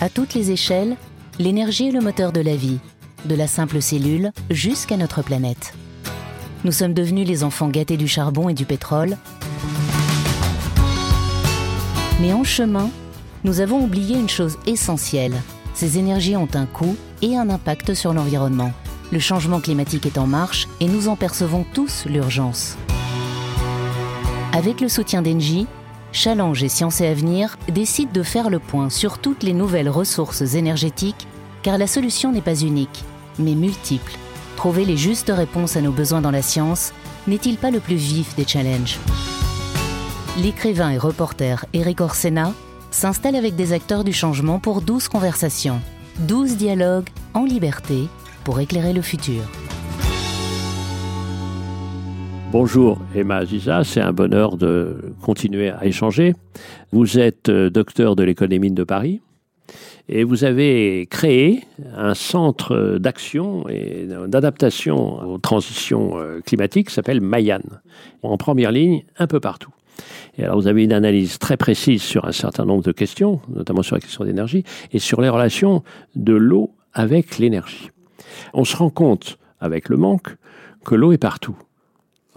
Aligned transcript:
À 0.00 0.10
toutes 0.10 0.34
les 0.34 0.50
échelles, 0.50 0.96
l'énergie 1.38 1.88
est 1.88 1.92
le 1.92 2.02
moteur 2.02 2.30
de 2.30 2.42
la 2.42 2.54
vie, 2.54 2.78
de 3.24 3.34
la 3.34 3.46
simple 3.46 3.80
cellule 3.80 4.30
jusqu'à 4.50 4.98
notre 4.98 5.22
planète. 5.22 5.72
Nous 6.64 6.72
sommes 6.72 6.92
devenus 6.92 7.26
les 7.26 7.44
enfants 7.44 7.68
gâtés 7.68 7.96
du 7.96 8.06
charbon 8.06 8.50
et 8.50 8.54
du 8.54 8.66
pétrole. 8.66 9.16
Mais 12.20 12.34
en 12.34 12.44
chemin, 12.44 12.90
nous 13.44 13.60
avons 13.60 13.82
oublié 13.82 14.18
une 14.18 14.28
chose 14.28 14.58
essentielle. 14.66 15.34
Ces 15.72 15.98
énergies 15.98 16.36
ont 16.36 16.48
un 16.52 16.66
coût 16.66 16.96
et 17.22 17.36
un 17.36 17.48
impact 17.48 17.94
sur 17.94 18.12
l'environnement. 18.12 18.72
Le 19.12 19.18
changement 19.18 19.60
climatique 19.60 20.04
est 20.04 20.18
en 20.18 20.26
marche 20.26 20.68
et 20.80 20.88
nous 20.88 21.08
en 21.08 21.16
percevons 21.16 21.64
tous 21.72 22.04
l'urgence. 22.04 22.76
Avec 24.52 24.82
le 24.82 24.88
soutien 24.88 25.22
d'Engie, 25.22 25.66
Challenge 26.16 26.62
et 26.62 26.70
Sciences 26.70 27.02
et 27.02 27.08
Avenir 27.08 27.58
décident 27.68 28.10
de 28.10 28.22
faire 28.22 28.48
le 28.48 28.58
point 28.58 28.88
sur 28.88 29.18
toutes 29.18 29.42
les 29.42 29.52
nouvelles 29.52 29.90
ressources 29.90 30.54
énergétiques, 30.54 31.28
car 31.62 31.76
la 31.76 31.86
solution 31.86 32.32
n'est 32.32 32.40
pas 32.40 32.58
unique, 32.58 33.04
mais 33.38 33.54
multiple. 33.54 34.12
Trouver 34.56 34.86
les 34.86 34.96
justes 34.96 35.30
réponses 35.30 35.76
à 35.76 35.82
nos 35.82 35.92
besoins 35.92 36.22
dans 36.22 36.30
la 36.30 36.40
science 36.40 36.94
n'est-il 37.26 37.58
pas 37.58 37.70
le 37.70 37.80
plus 37.80 37.96
vif 37.96 38.34
des 38.34 38.46
challenges? 38.46 38.98
L'écrivain 40.38 40.90
et 40.90 40.98
reporter 40.98 41.66
Eric 41.74 42.00
Orsena 42.00 42.54
s'installe 42.90 43.36
avec 43.36 43.54
des 43.54 43.74
acteurs 43.74 44.02
du 44.02 44.14
changement 44.14 44.58
pour 44.58 44.80
12 44.80 45.08
conversations, 45.08 45.82
12 46.20 46.56
dialogues 46.56 47.10
en 47.34 47.44
liberté 47.44 48.08
pour 48.42 48.58
éclairer 48.58 48.94
le 48.94 49.02
futur. 49.02 49.42
Bonjour 52.58 52.98
Emma 53.14 53.36
Aziza, 53.36 53.84
c'est 53.84 54.00
un 54.00 54.14
bonheur 54.14 54.56
de 54.56 55.12
continuer 55.20 55.68
à 55.68 55.84
échanger. 55.84 56.34
Vous 56.90 57.18
êtes 57.18 57.50
euh, 57.50 57.68
docteur 57.68 58.16
de 58.16 58.22
l'économie 58.22 58.70
de 58.70 58.82
Paris 58.82 59.20
et 60.08 60.24
vous 60.24 60.42
avez 60.42 61.06
créé 61.10 61.64
un 61.94 62.14
centre 62.14 62.96
d'action 62.96 63.68
et 63.68 64.08
d'adaptation 64.28 65.34
aux 65.34 65.36
transitions 65.36 66.18
euh, 66.18 66.40
climatiques 66.40 66.88
qui 66.88 66.94
s'appelle 66.94 67.20
Mayan, 67.20 67.60
en 68.22 68.38
première 68.38 68.72
ligne 68.72 69.04
un 69.18 69.26
peu 69.26 69.38
partout. 69.38 69.74
Et 70.38 70.44
alors 70.44 70.58
vous 70.58 70.66
avez 70.66 70.82
une 70.82 70.94
analyse 70.94 71.38
très 71.38 71.58
précise 71.58 72.00
sur 72.00 72.24
un 72.24 72.32
certain 72.32 72.64
nombre 72.64 72.84
de 72.84 72.92
questions, 72.92 73.42
notamment 73.54 73.82
sur 73.82 73.96
la 73.96 74.00
question 74.00 74.24
d'énergie 74.24 74.64
et 74.92 74.98
sur 74.98 75.20
les 75.20 75.28
relations 75.28 75.82
de 76.14 76.32
l'eau 76.32 76.70
avec 76.94 77.36
l'énergie. 77.36 77.90
On 78.54 78.64
se 78.64 78.78
rend 78.78 78.88
compte 78.88 79.36
avec 79.60 79.90
le 79.90 79.98
manque 79.98 80.36
que 80.86 80.94
l'eau 80.94 81.12
est 81.12 81.18
partout. 81.18 81.54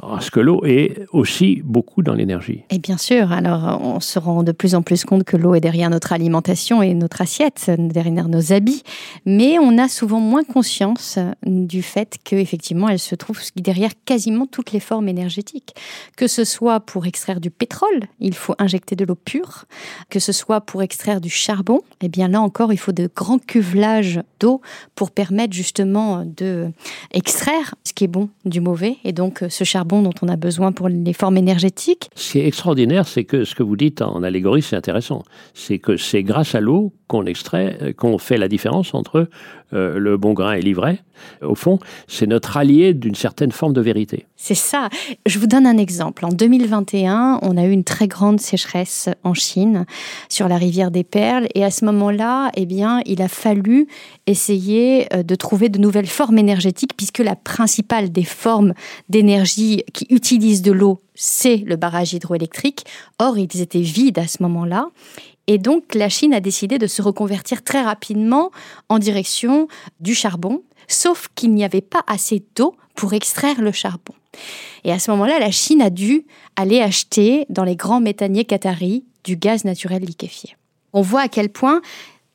Parce 0.01 0.29
que 0.29 0.39
l'eau 0.39 0.63
est 0.65 1.05
aussi 1.11 1.61
beaucoup 1.63 2.01
dans 2.01 2.13
l'énergie. 2.13 2.63
Et 2.69 2.79
bien 2.79 2.97
sûr, 2.97 3.31
alors 3.31 3.79
on 3.81 3.99
se 3.99 4.19
rend 4.19 4.43
de 4.43 4.51
plus 4.51 4.75
en 4.75 4.81
plus 4.81 5.03
compte 5.03 5.23
que 5.23 5.35
l'eau 5.35 5.55
est 5.55 5.59
derrière 5.59 5.89
notre 5.89 6.13
alimentation 6.13 6.81
et 6.81 6.93
notre 6.93 7.21
assiette, 7.21 7.71
derrière 7.77 8.27
nos 8.27 8.53
habits, 8.53 8.83
mais 9.25 9.59
on 9.59 9.77
a 9.77 9.87
souvent 9.87 10.19
moins 10.19 10.43
conscience 10.43 11.19
du 11.45 11.81
fait 11.81 12.17
qu'effectivement 12.23 12.87
elle 12.87 12.99
se 12.99 13.15
trouve 13.15 13.39
derrière 13.55 13.91
quasiment 14.05 14.45
toutes 14.45 14.71
les 14.71 14.79
formes 14.79 15.09
énergétiques. 15.09 15.75
Que 16.15 16.27
ce 16.27 16.43
soit 16.43 16.79
pour 16.79 17.05
extraire 17.05 17.39
du 17.39 17.49
pétrole, 17.49 18.05
il 18.19 18.35
faut 18.35 18.55
injecter 18.57 18.95
de 18.95 19.05
l'eau 19.05 19.15
pure, 19.15 19.65
que 20.09 20.19
ce 20.19 20.31
soit 20.31 20.61
pour 20.61 20.81
extraire 20.81 21.21
du 21.21 21.29
charbon, 21.29 21.79
et 22.01 22.05
eh 22.05 22.09
bien 22.09 22.27
là 22.27 22.41
encore 22.41 22.71
il 22.71 22.77
faut 22.77 22.91
de 22.91 23.09
grands 23.13 23.39
cuvelages 23.39 24.21
d'eau 24.39 24.61
pour 24.95 25.11
permettre 25.11 25.53
justement 25.53 26.23
de 26.25 26.71
ce 27.83 27.93
qui 27.93 28.03
est 28.03 28.07
bon 28.07 28.29
du 28.45 28.61
mauvais, 28.61 28.97
et 29.03 29.11
donc 29.11 29.43
ce 29.49 29.63
charbon 29.63 29.88
dont 29.89 30.13
on 30.21 30.27
a 30.27 30.35
besoin 30.35 30.71
pour 30.71 30.89
les 30.89 31.13
formes 31.13 31.37
énergétiques. 31.37 32.09
Ce 32.15 32.33
qui 32.33 32.39
est 32.39 32.47
extraordinaire, 32.47 33.07
c'est 33.07 33.25
que 33.25 33.43
ce 33.43 33.55
que 33.55 33.63
vous 33.63 33.75
dites 33.75 34.01
en 34.01 34.23
allégorie, 34.23 34.61
c'est 34.61 34.75
intéressant. 34.75 35.23
C'est 35.53 35.79
que 35.79 35.97
c'est 35.97 36.23
grâce 36.23 36.55
à 36.55 36.61
l'eau 36.61 36.93
qu'on 37.07 37.25
extrait, 37.25 37.95
qu'on 37.97 38.17
fait 38.19 38.37
la 38.37 38.47
différence 38.47 38.93
entre 38.93 39.27
euh, 39.73 39.99
le 39.99 40.17
bon 40.17 40.33
grain 40.33 40.53
et 40.53 40.61
l'ivraie. 40.61 40.99
Au 41.43 41.53
fond, 41.53 41.77
c'est 42.07 42.25
notre 42.25 42.57
allié 42.57 42.95
d'une 42.95 43.13
certaine 43.13 43.51
forme 43.51 43.73
de 43.73 43.81
vérité. 43.81 44.25
C'est 44.35 44.55
ça. 44.55 44.89
Je 45.27 45.37
vous 45.37 45.45
donne 45.45 45.67
un 45.67 45.77
exemple. 45.77 46.25
En 46.25 46.29
2021, 46.29 47.39
on 47.43 47.55
a 47.55 47.65
eu 47.65 47.71
une 47.71 47.83
très 47.83 48.07
grande 48.07 48.39
sécheresse 48.39 49.09
en 49.23 49.35
Chine 49.35 49.85
sur 50.27 50.47
la 50.47 50.57
rivière 50.57 50.89
des 50.89 51.03
Perles, 51.03 51.47
et 51.53 51.63
à 51.63 51.69
ce 51.69 51.85
moment-là, 51.85 52.51
eh 52.55 52.65
bien, 52.65 53.01
il 53.05 53.21
a 53.21 53.27
fallu 53.27 53.87
essayer 54.25 55.07
euh, 55.13 55.21
de 55.21 55.35
trouver 55.35 55.69
de 55.69 55.77
nouvelles 55.77 56.07
formes 56.07 56.39
énergétiques, 56.39 56.97
puisque 56.97 57.19
la 57.19 57.35
principale 57.35 58.11
des 58.11 58.23
formes 58.23 58.73
d'énergie 59.07 59.78
qui 59.93 60.07
utilisent 60.09 60.61
de 60.61 60.71
l'eau 60.71 60.99
c'est 61.19 61.57
le 61.57 61.75
barrage 61.75 62.13
hydroélectrique. 62.13 62.85
Or, 63.19 63.37
ils 63.37 63.59
étaient 63.59 63.81
vides 63.81 64.19
à 64.19 64.27
ce 64.27 64.41
moment-là. 64.43 64.89
Et 65.47 65.57
donc, 65.57 65.93
la 65.93 66.07
Chine 66.07 66.33
a 66.33 66.39
décidé 66.39 66.77
de 66.77 66.87
se 66.87 67.01
reconvertir 67.01 67.61
très 67.61 67.81
rapidement 67.81 68.51
en 68.87 68.99
direction 68.99 69.67
du 69.99 70.15
charbon, 70.15 70.63
sauf 70.87 71.27
qu'il 71.35 71.53
n'y 71.53 71.65
avait 71.65 71.81
pas 71.81 72.03
assez 72.07 72.41
d'eau 72.55 72.75
pour 72.95 73.13
extraire 73.13 73.61
le 73.61 73.73
charbon. 73.73 74.13
Et 74.85 74.93
à 74.93 74.99
ce 74.99 75.11
moment-là, 75.11 75.39
la 75.39 75.51
Chine 75.51 75.81
a 75.81 75.89
dû 75.89 76.25
aller 76.55 76.79
acheter 76.79 77.45
dans 77.49 77.65
les 77.65 77.75
grands 77.75 77.99
méthaniers 77.99 78.45
qataris 78.45 79.03
du 79.25 79.35
gaz 79.35 79.65
naturel 79.65 80.03
liquéfié. 80.03 80.55
On 80.93 81.01
voit 81.01 81.21
à 81.21 81.27
quel 81.27 81.49
point 81.49 81.81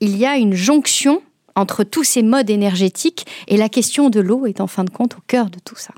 il 0.00 0.18
y 0.18 0.26
a 0.26 0.36
une 0.36 0.52
jonction 0.54 1.22
entre 1.56 1.84
tous 1.84 2.04
ces 2.04 2.22
modes 2.22 2.50
énergétiques 2.50 3.26
et 3.48 3.56
la 3.56 3.68
question 3.68 4.10
de 4.10 4.20
l'eau 4.20 4.46
est 4.46 4.60
en 4.60 4.66
fin 4.66 4.84
de 4.84 4.90
compte 4.90 5.16
au 5.16 5.22
cœur 5.26 5.50
de 5.50 5.58
tout 5.64 5.76
ça. 5.76 5.94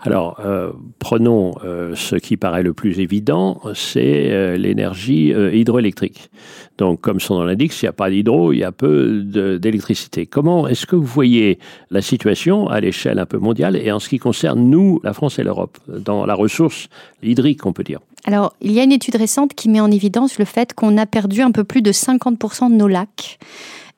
Alors, 0.00 0.40
euh, 0.44 0.72
prenons 0.98 1.54
euh, 1.64 1.94
ce 1.94 2.16
qui 2.16 2.36
paraît 2.36 2.62
le 2.62 2.72
plus 2.72 3.00
évident, 3.00 3.60
c'est 3.74 4.30
euh, 4.30 4.56
l'énergie 4.56 5.28
hydroélectrique. 5.28 6.30
Donc, 6.78 7.00
comme 7.00 7.20
son 7.20 7.36
nom 7.36 7.44
l'indique, 7.44 7.72
s'il 7.72 7.86
n'y 7.86 7.90
a 7.90 7.92
pas 7.92 8.08
d'hydro, 8.08 8.52
il 8.52 8.58
y 8.58 8.64
a 8.64 8.72
peu 8.72 9.22
d'électricité. 9.60 10.26
Comment 10.26 10.68
est-ce 10.68 10.86
que 10.86 10.96
vous 10.96 11.04
voyez 11.04 11.58
la 11.90 12.02
situation 12.02 12.68
à 12.68 12.80
l'échelle 12.80 13.18
un 13.18 13.26
peu 13.26 13.38
mondiale 13.38 13.76
et 13.76 13.90
en 13.90 13.98
ce 13.98 14.08
qui 14.08 14.18
concerne 14.18 14.60
nous, 14.60 15.00
la 15.02 15.12
France 15.12 15.38
et 15.38 15.42
l'Europe, 15.42 15.78
dans 15.88 16.24
la 16.24 16.34
ressource 16.34 16.88
hydrique, 17.22 17.66
on 17.66 17.72
peut 17.72 17.84
dire? 17.84 17.98
Alors, 18.24 18.54
il 18.60 18.72
y 18.72 18.80
a 18.80 18.84
une 18.84 18.92
étude 18.92 19.16
récente 19.16 19.54
qui 19.54 19.68
met 19.68 19.80
en 19.80 19.90
évidence 19.90 20.38
le 20.38 20.44
fait 20.44 20.72
qu'on 20.72 20.96
a 20.98 21.06
perdu 21.06 21.40
un 21.40 21.50
peu 21.50 21.64
plus 21.64 21.82
de 21.82 21.92
50% 21.92 22.70
de 22.70 22.76
nos 22.76 22.88
lacs 22.88 23.38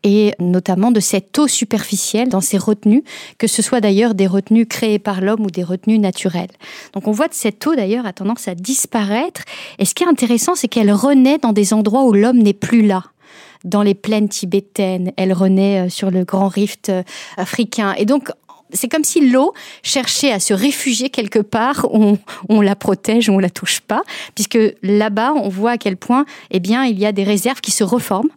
et 0.02 0.34
notamment 0.38 0.90
de 0.90 1.00
cette 1.00 1.38
eau 1.38 1.46
superficielle 1.46 2.28
dans 2.28 2.40
ces 2.40 2.58
retenues, 2.58 3.04
que 3.38 3.46
ce 3.46 3.62
soit 3.62 3.80
d'ailleurs 3.80 4.14
des 4.14 4.26
retenues 4.26 4.66
créées 4.66 4.98
par 4.98 5.20
l'homme 5.20 5.44
ou 5.44 5.50
des 5.50 5.64
retenues 5.64 5.98
naturelles. 5.98 6.50
Donc 6.94 7.06
on 7.06 7.12
voit 7.12 7.28
que 7.28 7.36
cette 7.36 7.66
eau 7.66 7.74
d'ailleurs 7.74 8.06
a 8.06 8.12
tendance 8.12 8.48
à 8.48 8.54
disparaître. 8.54 9.42
Et 9.78 9.84
ce 9.84 9.94
qui 9.94 10.04
est 10.04 10.08
intéressant, 10.08 10.54
c'est 10.54 10.68
qu'elle 10.68 10.92
renaît 10.92 11.38
dans 11.38 11.52
des 11.52 11.74
endroits 11.74 12.04
où 12.04 12.12
l'homme 12.12 12.38
n'est 12.38 12.54
plus 12.54 12.82
là 12.82 13.04
dans 13.64 13.82
les 13.82 13.94
plaines 13.94 14.28
tibétaines, 14.28 15.12
elle 15.16 15.32
renaît 15.32 15.86
euh, 15.86 15.88
sur 15.88 16.10
le 16.10 16.24
grand 16.24 16.48
rift 16.48 16.88
euh, 16.88 17.02
africain. 17.36 17.94
Et 17.98 18.06
donc, 18.06 18.30
c'est 18.72 18.88
comme 18.88 19.04
si 19.04 19.28
l'eau 19.28 19.52
cherchait 19.82 20.32
à 20.32 20.40
se 20.40 20.54
réfugier 20.54 21.10
quelque 21.10 21.38
part 21.38 21.86
où 21.92 22.18
on, 22.48 22.60
la 22.60 22.76
protège, 22.76 23.28
où 23.28 23.32
on 23.32 23.38
la 23.38 23.50
touche 23.50 23.80
pas, 23.80 24.02
puisque 24.34 24.58
là-bas, 24.82 25.32
on 25.32 25.48
voit 25.48 25.72
à 25.72 25.78
quel 25.78 25.96
point, 25.96 26.24
eh 26.50 26.60
bien, 26.60 26.84
il 26.84 26.98
y 26.98 27.06
a 27.06 27.12
des 27.12 27.24
réserves 27.24 27.60
qui 27.60 27.70
se 27.70 27.84
reforment. 27.84 28.30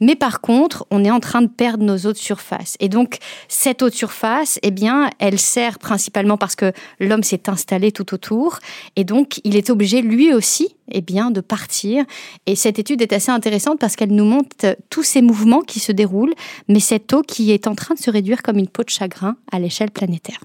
Mais 0.00 0.16
par 0.16 0.40
contre, 0.40 0.86
on 0.90 1.04
est 1.04 1.10
en 1.10 1.20
train 1.20 1.42
de 1.42 1.48
perdre 1.48 1.84
nos 1.84 1.96
eaux 2.06 2.12
de 2.12 2.18
surface. 2.18 2.76
Et 2.80 2.88
donc, 2.88 3.18
cette 3.48 3.82
eau 3.82 3.90
de 3.90 3.94
surface, 3.94 4.58
eh 4.62 4.70
bien, 4.70 5.10
elle 5.18 5.38
sert 5.38 5.78
principalement 5.78 6.36
parce 6.36 6.56
que 6.56 6.72
l'homme 7.00 7.22
s'est 7.22 7.48
installé 7.48 7.92
tout 7.92 8.14
autour. 8.14 8.58
Et 8.96 9.04
donc, 9.04 9.40
il 9.44 9.56
est 9.56 9.70
obligé, 9.70 10.02
lui 10.02 10.32
aussi, 10.32 10.74
eh 10.90 11.00
bien, 11.00 11.30
de 11.30 11.40
partir. 11.40 12.04
Et 12.46 12.54
cette 12.54 12.78
étude 12.78 13.02
est 13.02 13.12
assez 13.12 13.30
intéressante 13.30 13.78
parce 13.78 13.96
qu'elle 13.96 14.12
nous 14.12 14.24
montre 14.24 14.76
tous 14.90 15.02
ces 15.02 15.22
mouvements 15.22 15.62
qui 15.62 15.80
se 15.80 15.92
déroulent, 15.92 16.34
mais 16.68 16.80
cette 16.80 17.12
eau 17.12 17.22
qui 17.22 17.52
est 17.52 17.66
en 17.66 17.74
train 17.74 17.94
de 17.94 18.00
se 18.00 18.10
réduire 18.10 18.42
comme 18.42 18.58
une 18.58 18.68
peau 18.68 18.82
de 18.82 18.90
chagrin 18.90 19.36
à 19.52 19.58
l'échelle 19.58 19.90
planétaire. 19.90 20.40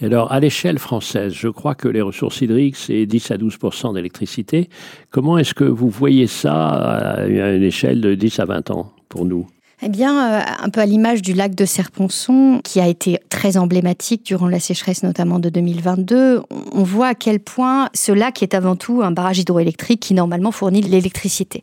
Et 0.00 0.06
alors, 0.06 0.32
à 0.32 0.40
l'échelle 0.40 0.78
française, 0.78 1.32
je 1.34 1.48
crois 1.48 1.74
que 1.74 1.88
les 1.88 2.00
ressources 2.00 2.40
hydriques, 2.40 2.76
c'est 2.76 3.04
10 3.06 3.30
à 3.30 3.36
12% 3.36 3.94
d'électricité. 3.94 4.68
Comment 5.10 5.38
est-ce 5.38 5.54
que 5.54 5.64
vous 5.64 5.90
voyez 5.90 6.26
ça 6.26 6.68
à 6.68 7.26
une 7.26 7.62
échelle 7.62 8.00
de 8.00 8.14
10 8.14 8.40
à 8.40 8.44
20 8.46 8.70
ans 8.70 8.92
pour 9.08 9.24
nous? 9.24 9.46
Eh 9.80 9.88
bien, 9.88 10.32
euh, 10.32 10.40
un 10.60 10.70
peu 10.70 10.80
à 10.80 10.86
l'image 10.86 11.22
du 11.22 11.34
lac 11.34 11.54
de 11.54 11.64
Serponçon, 11.64 12.60
qui 12.64 12.80
a 12.80 12.88
été 12.88 13.20
très 13.28 13.56
emblématique 13.56 14.26
durant 14.26 14.48
la 14.48 14.58
sécheresse 14.58 15.04
notamment 15.04 15.38
de 15.38 15.50
2022, 15.50 16.42
on 16.72 16.82
voit 16.82 17.08
à 17.08 17.14
quel 17.14 17.38
point 17.38 17.88
ce 17.94 18.10
lac 18.10 18.42
est 18.42 18.54
avant 18.54 18.74
tout 18.74 19.02
un 19.02 19.12
barrage 19.12 19.38
hydroélectrique 19.38 20.00
qui 20.00 20.14
normalement 20.14 20.50
fournit 20.50 20.80
l'électricité. 20.80 21.62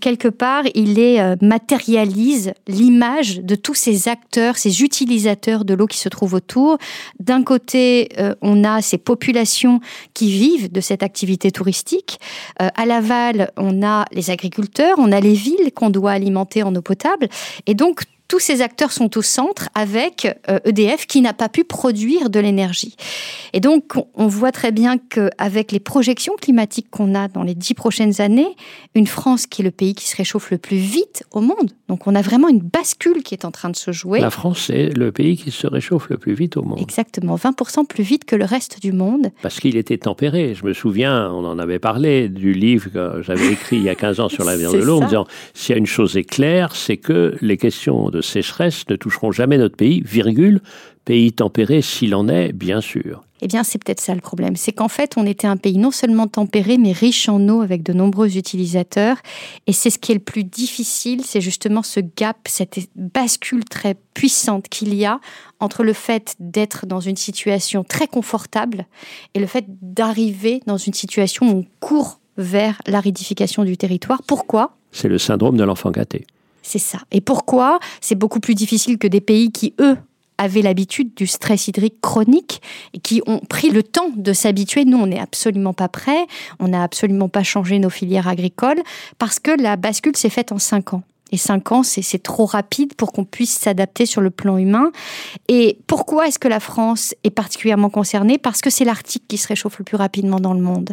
Quelque 0.00 0.28
part, 0.28 0.62
il 0.74 0.98
est, 0.98 1.20
euh, 1.20 1.36
matérialise 1.42 2.54
l'image 2.68 3.40
de 3.40 3.54
tous 3.54 3.74
ces 3.74 4.08
acteurs, 4.08 4.56
ces 4.56 4.82
utilisateurs 4.82 5.66
de 5.66 5.74
l'eau 5.74 5.86
qui 5.86 5.98
se 5.98 6.08
trouvent 6.08 6.34
autour. 6.34 6.78
D'un 7.20 7.42
côté, 7.42 8.08
euh, 8.18 8.34
on 8.40 8.64
a 8.64 8.80
ces 8.80 8.98
populations 8.98 9.80
qui 10.14 10.30
vivent 10.30 10.72
de 10.72 10.80
cette 10.80 11.02
activité 11.02 11.50
touristique. 11.50 12.18
à 12.58 12.86
l'aval, 12.86 13.50
on 13.56 13.82
a 13.82 14.04
les 14.12 14.30
agriculteurs, 14.30 14.96
on 14.98 15.10
a 15.12 15.20
les 15.20 15.34
villes 15.34 15.72
qu'on 15.74 15.90
doit 15.90 16.12
alimenter 16.12 16.62
en 16.62 16.74
eau 16.74 16.82
potable. 16.82 17.28
Et 17.66 17.74
donc, 17.74 18.02
tous 18.28 18.38
ces 18.38 18.62
acteurs 18.62 18.92
sont 18.92 19.18
au 19.18 19.22
centre 19.22 19.68
avec 19.74 20.26
EDF 20.64 21.00
euh, 21.00 21.04
e 21.04 21.06
qui 21.06 21.20
n'a 21.20 21.34
pas 21.34 21.48
pu 21.48 21.64
produire 21.64 22.30
de 22.30 22.40
l'énergie. 22.40 22.96
Et 23.52 23.60
donc, 23.60 23.92
on 24.14 24.26
voit 24.26 24.52
très 24.52 24.72
bien 24.72 24.96
qu'avec 24.96 25.72
les 25.72 25.80
projections 25.80 26.34
climatiques 26.40 26.88
qu'on 26.90 27.14
a 27.14 27.28
dans 27.28 27.42
les 27.42 27.54
dix 27.54 27.74
prochaines 27.74 28.20
années, 28.20 28.56
une 28.94 29.06
France 29.06 29.46
qui 29.46 29.62
est 29.62 29.64
le 29.64 29.70
pays 29.70 29.94
qui 29.94 30.08
se 30.08 30.16
réchauffe 30.16 30.50
le 30.50 30.58
plus 30.58 30.78
vite 30.78 31.24
au 31.32 31.40
monde. 31.40 31.72
Donc, 31.88 32.06
on 32.06 32.14
a 32.14 32.22
vraiment 32.22 32.48
une 32.48 32.60
bascule 32.60 33.22
qui 33.22 33.34
est 33.34 33.44
en 33.44 33.50
train 33.50 33.68
de 33.68 33.76
se 33.76 33.92
jouer. 33.92 34.20
La 34.20 34.30
France 34.30 34.70
est 34.70 34.96
le 34.96 35.12
pays 35.12 35.36
qui 35.36 35.50
se 35.50 35.66
réchauffe 35.66 36.08
le 36.08 36.16
plus 36.16 36.32
vite 36.34 36.56
au 36.56 36.62
monde. 36.62 36.80
Exactement, 36.80 37.36
20% 37.36 37.86
plus 37.86 38.02
vite 38.02 38.24
que 38.24 38.36
le 38.36 38.44
reste 38.44 38.80
du 38.80 38.92
monde. 38.92 39.30
Parce 39.42 39.60
qu'il 39.60 39.76
était 39.76 39.98
tempéré. 39.98 40.54
Je 40.54 40.64
me 40.64 40.72
souviens, 40.72 41.30
on 41.30 41.44
en 41.44 41.58
avait 41.58 41.78
parlé 41.78 42.28
du 42.28 42.52
livre 42.52 42.90
que 42.90 43.22
j'avais 43.22 43.52
écrit 43.52 43.76
il 43.76 43.82
y 43.82 43.88
a 43.88 43.94
15 43.94 44.20
ans 44.20 44.28
sur 44.28 44.44
l'avenir 44.44 44.72
de 44.72 44.78
l'eau, 44.78 45.02
en 45.02 45.04
disant 45.04 45.26
s'il 45.54 45.74
y 45.74 45.74
a 45.74 45.78
une 45.78 45.86
chose 45.86 46.16
est 46.16 46.24
claire, 46.24 46.74
c'est 46.74 46.96
que 46.96 47.36
les 47.40 47.56
questions 47.56 48.08
de 48.12 48.20
sécheresse 48.20 48.84
ne 48.88 48.94
toucheront 48.94 49.32
jamais 49.32 49.58
notre 49.58 49.76
pays, 49.76 50.00
virgule, 50.04 50.60
pays 51.04 51.32
tempéré 51.32 51.82
s'il 51.82 52.14
en 52.14 52.28
est, 52.28 52.52
bien 52.52 52.80
sûr. 52.80 53.24
Eh 53.44 53.48
bien, 53.48 53.64
c'est 53.64 53.82
peut-être 53.82 54.00
ça 54.00 54.14
le 54.14 54.20
problème. 54.20 54.54
C'est 54.54 54.70
qu'en 54.70 54.86
fait, 54.86 55.14
on 55.16 55.26
était 55.26 55.48
un 55.48 55.56
pays 55.56 55.76
non 55.76 55.90
seulement 55.90 56.28
tempéré, 56.28 56.78
mais 56.78 56.92
riche 56.92 57.28
en 57.28 57.48
eau 57.48 57.60
avec 57.60 57.82
de 57.82 57.92
nombreux 57.92 58.36
utilisateurs. 58.36 59.16
Et 59.66 59.72
c'est 59.72 59.90
ce 59.90 59.98
qui 59.98 60.12
est 60.12 60.14
le 60.14 60.20
plus 60.20 60.44
difficile, 60.44 61.22
c'est 61.24 61.40
justement 61.40 61.82
ce 61.82 61.98
gap, 61.98 62.36
cette 62.46 62.78
bascule 62.94 63.64
très 63.64 63.96
puissante 64.14 64.68
qu'il 64.68 64.94
y 64.94 65.04
a 65.04 65.18
entre 65.58 65.82
le 65.82 65.92
fait 65.92 66.36
d'être 66.38 66.86
dans 66.86 67.00
une 67.00 67.16
situation 67.16 67.82
très 67.82 68.06
confortable 68.06 68.86
et 69.34 69.40
le 69.40 69.46
fait 69.46 69.64
d'arriver 69.82 70.60
dans 70.66 70.76
une 70.76 70.94
situation 70.94 71.46
où 71.46 71.58
on 71.58 71.66
court 71.80 72.20
vers 72.36 72.80
l'aridification 72.86 73.64
du 73.64 73.76
territoire. 73.76 74.22
Pourquoi? 74.22 74.76
C'est 74.92 75.08
le 75.08 75.18
syndrome 75.18 75.56
de 75.56 75.64
l'enfant 75.64 75.90
gâté. 75.90 76.26
C'est 76.62 76.78
ça. 76.78 76.98
Et 77.10 77.20
pourquoi 77.20 77.78
c'est 78.00 78.14
beaucoup 78.14 78.40
plus 78.40 78.54
difficile 78.54 78.98
que 78.98 79.06
des 79.06 79.20
pays 79.20 79.50
qui, 79.50 79.74
eux, 79.80 79.96
avaient 80.38 80.62
l'habitude 80.62 81.14
du 81.14 81.26
stress 81.26 81.68
hydrique 81.68 82.00
chronique 82.00 82.62
et 82.94 82.98
qui 82.98 83.22
ont 83.26 83.38
pris 83.38 83.70
le 83.70 83.82
temps 83.82 84.10
de 84.16 84.32
s'habituer. 84.32 84.84
Nous, 84.84 84.98
on 84.98 85.06
n'est 85.06 85.20
absolument 85.20 85.72
pas 85.72 85.88
prêts, 85.88 86.26
on 86.58 86.68
n'a 86.68 86.82
absolument 86.82 87.28
pas 87.28 87.42
changé 87.42 87.78
nos 87.78 87.90
filières 87.90 88.28
agricoles 88.28 88.82
parce 89.18 89.38
que 89.38 89.50
la 89.50 89.76
bascule 89.76 90.16
s'est 90.16 90.30
faite 90.30 90.52
en 90.52 90.58
cinq 90.58 90.94
ans. 90.94 91.02
Et 91.32 91.38
cinq 91.38 91.72
ans, 91.72 91.82
c'est 91.82 92.22
trop 92.22 92.44
rapide 92.44 92.94
pour 92.94 93.10
qu'on 93.10 93.24
puisse 93.24 93.56
s'adapter 93.56 94.04
sur 94.04 94.20
le 94.20 94.28
plan 94.28 94.58
humain. 94.58 94.90
Et 95.48 95.78
pourquoi 95.86 96.28
est-ce 96.28 96.38
que 96.38 96.48
la 96.48 96.60
France 96.60 97.14
est 97.24 97.30
particulièrement 97.30 97.88
concernée? 97.88 98.36
Parce 98.36 98.60
que 98.60 98.68
c'est 98.68 98.84
l'Arctique 98.84 99.24
qui 99.28 99.38
se 99.38 99.48
réchauffe 99.48 99.78
le 99.78 99.84
plus 99.84 99.96
rapidement 99.96 100.40
dans 100.40 100.52
le 100.52 100.60
monde. 100.60 100.90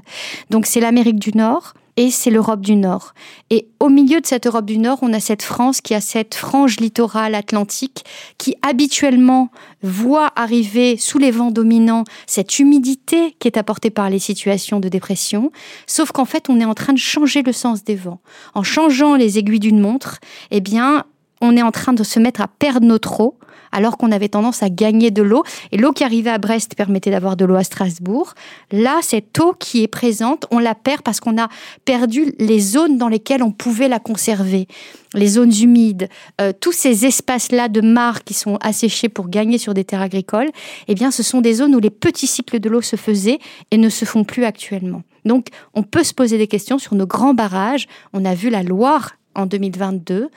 Donc 0.49 0.65
c'est 0.65 0.79
l'Amérique 0.79 1.19
du 1.19 1.31
Nord, 1.35 1.73
et 1.99 2.11
c'est 2.11 2.29
l'Europe 2.29 2.61
du 2.61 2.77
Nord. 2.77 3.13
Et 3.49 3.67
au 3.81 3.89
milieu 3.89 4.21
de 4.21 4.25
cette 4.25 4.47
Europe 4.47 4.65
du 4.65 4.77
Nord, 4.77 4.99
on 5.01 5.11
a 5.11 5.19
cette 5.19 5.43
France 5.43 5.81
qui 5.81 5.93
a 5.93 5.99
cette 5.99 6.33
frange 6.33 6.79
littorale 6.79 7.35
atlantique 7.35 8.05
qui 8.37 8.55
habituellement 8.61 9.49
voit 9.83 10.31
arriver 10.37 10.95
sous 10.95 11.17
les 11.17 11.29
vents 11.29 11.51
dominants 11.51 12.05
cette 12.25 12.57
humidité 12.57 13.35
qui 13.39 13.49
est 13.49 13.57
apportée 13.57 13.89
par 13.89 14.09
les 14.09 14.19
situations 14.19 14.79
de 14.79 14.87
dépression, 14.87 15.51
sauf 15.87 16.13
qu'en 16.13 16.23
fait, 16.23 16.49
on 16.49 16.61
est 16.61 16.65
en 16.65 16.73
train 16.73 16.93
de 16.93 16.97
changer 16.97 17.41
le 17.41 17.51
sens 17.51 17.83
des 17.83 17.95
vents. 17.95 18.21
En 18.53 18.63
changeant 18.63 19.15
les 19.15 19.37
aiguilles 19.37 19.59
d'une 19.59 19.81
montre, 19.81 20.19
eh 20.51 20.61
bien, 20.61 21.03
on 21.41 21.57
est 21.57 21.61
en 21.61 21.71
train 21.71 21.91
de 21.91 22.05
se 22.05 22.21
mettre 22.21 22.39
à 22.39 22.47
perdre 22.47 22.87
notre 22.87 23.19
eau 23.19 23.37
alors 23.71 23.97
qu'on 23.97 24.11
avait 24.11 24.29
tendance 24.29 24.63
à 24.63 24.69
gagner 24.69 25.11
de 25.11 25.21
l'eau. 25.21 25.43
Et 25.71 25.77
l'eau 25.77 25.91
qui 25.91 26.03
arrivait 26.03 26.29
à 26.29 26.37
Brest 26.37 26.75
permettait 26.75 27.11
d'avoir 27.11 27.35
de 27.35 27.45
l'eau 27.45 27.55
à 27.55 27.63
Strasbourg. 27.63 28.33
Là, 28.71 28.99
cette 29.01 29.39
eau 29.39 29.53
qui 29.57 29.83
est 29.83 29.87
présente, 29.87 30.45
on 30.51 30.59
la 30.59 30.75
perd 30.75 31.01
parce 31.01 31.19
qu'on 31.19 31.37
a 31.41 31.49
perdu 31.85 32.33
les 32.39 32.59
zones 32.59 32.97
dans 32.97 33.07
lesquelles 33.07 33.43
on 33.43 33.51
pouvait 33.51 33.87
la 33.87 33.99
conserver. 33.99 34.67
Les 35.15 35.27
zones 35.27 35.53
humides, 35.53 36.07
euh, 36.39 36.53
tous 36.59 36.71
ces 36.71 37.05
espaces-là 37.05 37.67
de 37.67 37.81
mares 37.81 38.23
qui 38.23 38.35
sont 38.35 38.57
asséchés 38.61 39.09
pour 39.09 39.27
gagner 39.27 39.57
sur 39.57 39.73
des 39.73 39.83
terres 39.83 40.01
agricoles, 40.01 40.49
eh 40.87 40.93
bien, 40.93 41.09
ce 41.09 41.23
sont 41.23 41.41
des 41.41 41.55
zones 41.55 41.75
où 41.75 41.79
les 41.79 41.89
petits 41.89 42.27
cycles 42.27 42.59
de 42.59 42.69
l'eau 42.69 42.81
se 42.81 42.95
faisaient 42.95 43.39
et 43.71 43.77
ne 43.77 43.89
se 43.89 44.05
font 44.05 44.23
plus 44.23 44.45
actuellement. 44.45 45.01
Donc, 45.25 45.47
on 45.73 45.83
peut 45.83 46.03
se 46.03 46.13
poser 46.13 46.37
des 46.37 46.47
questions 46.47 46.77
sur 46.77 46.95
nos 46.95 47.07
grands 47.07 47.33
barrages. 47.33 47.87
On 48.13 48.23
a 48.25 48.35
vu 48.35 48.49
la 48.49 48.63
Loire 48.63 49.15
en 49.35 49.45
2022. 49.45 50.29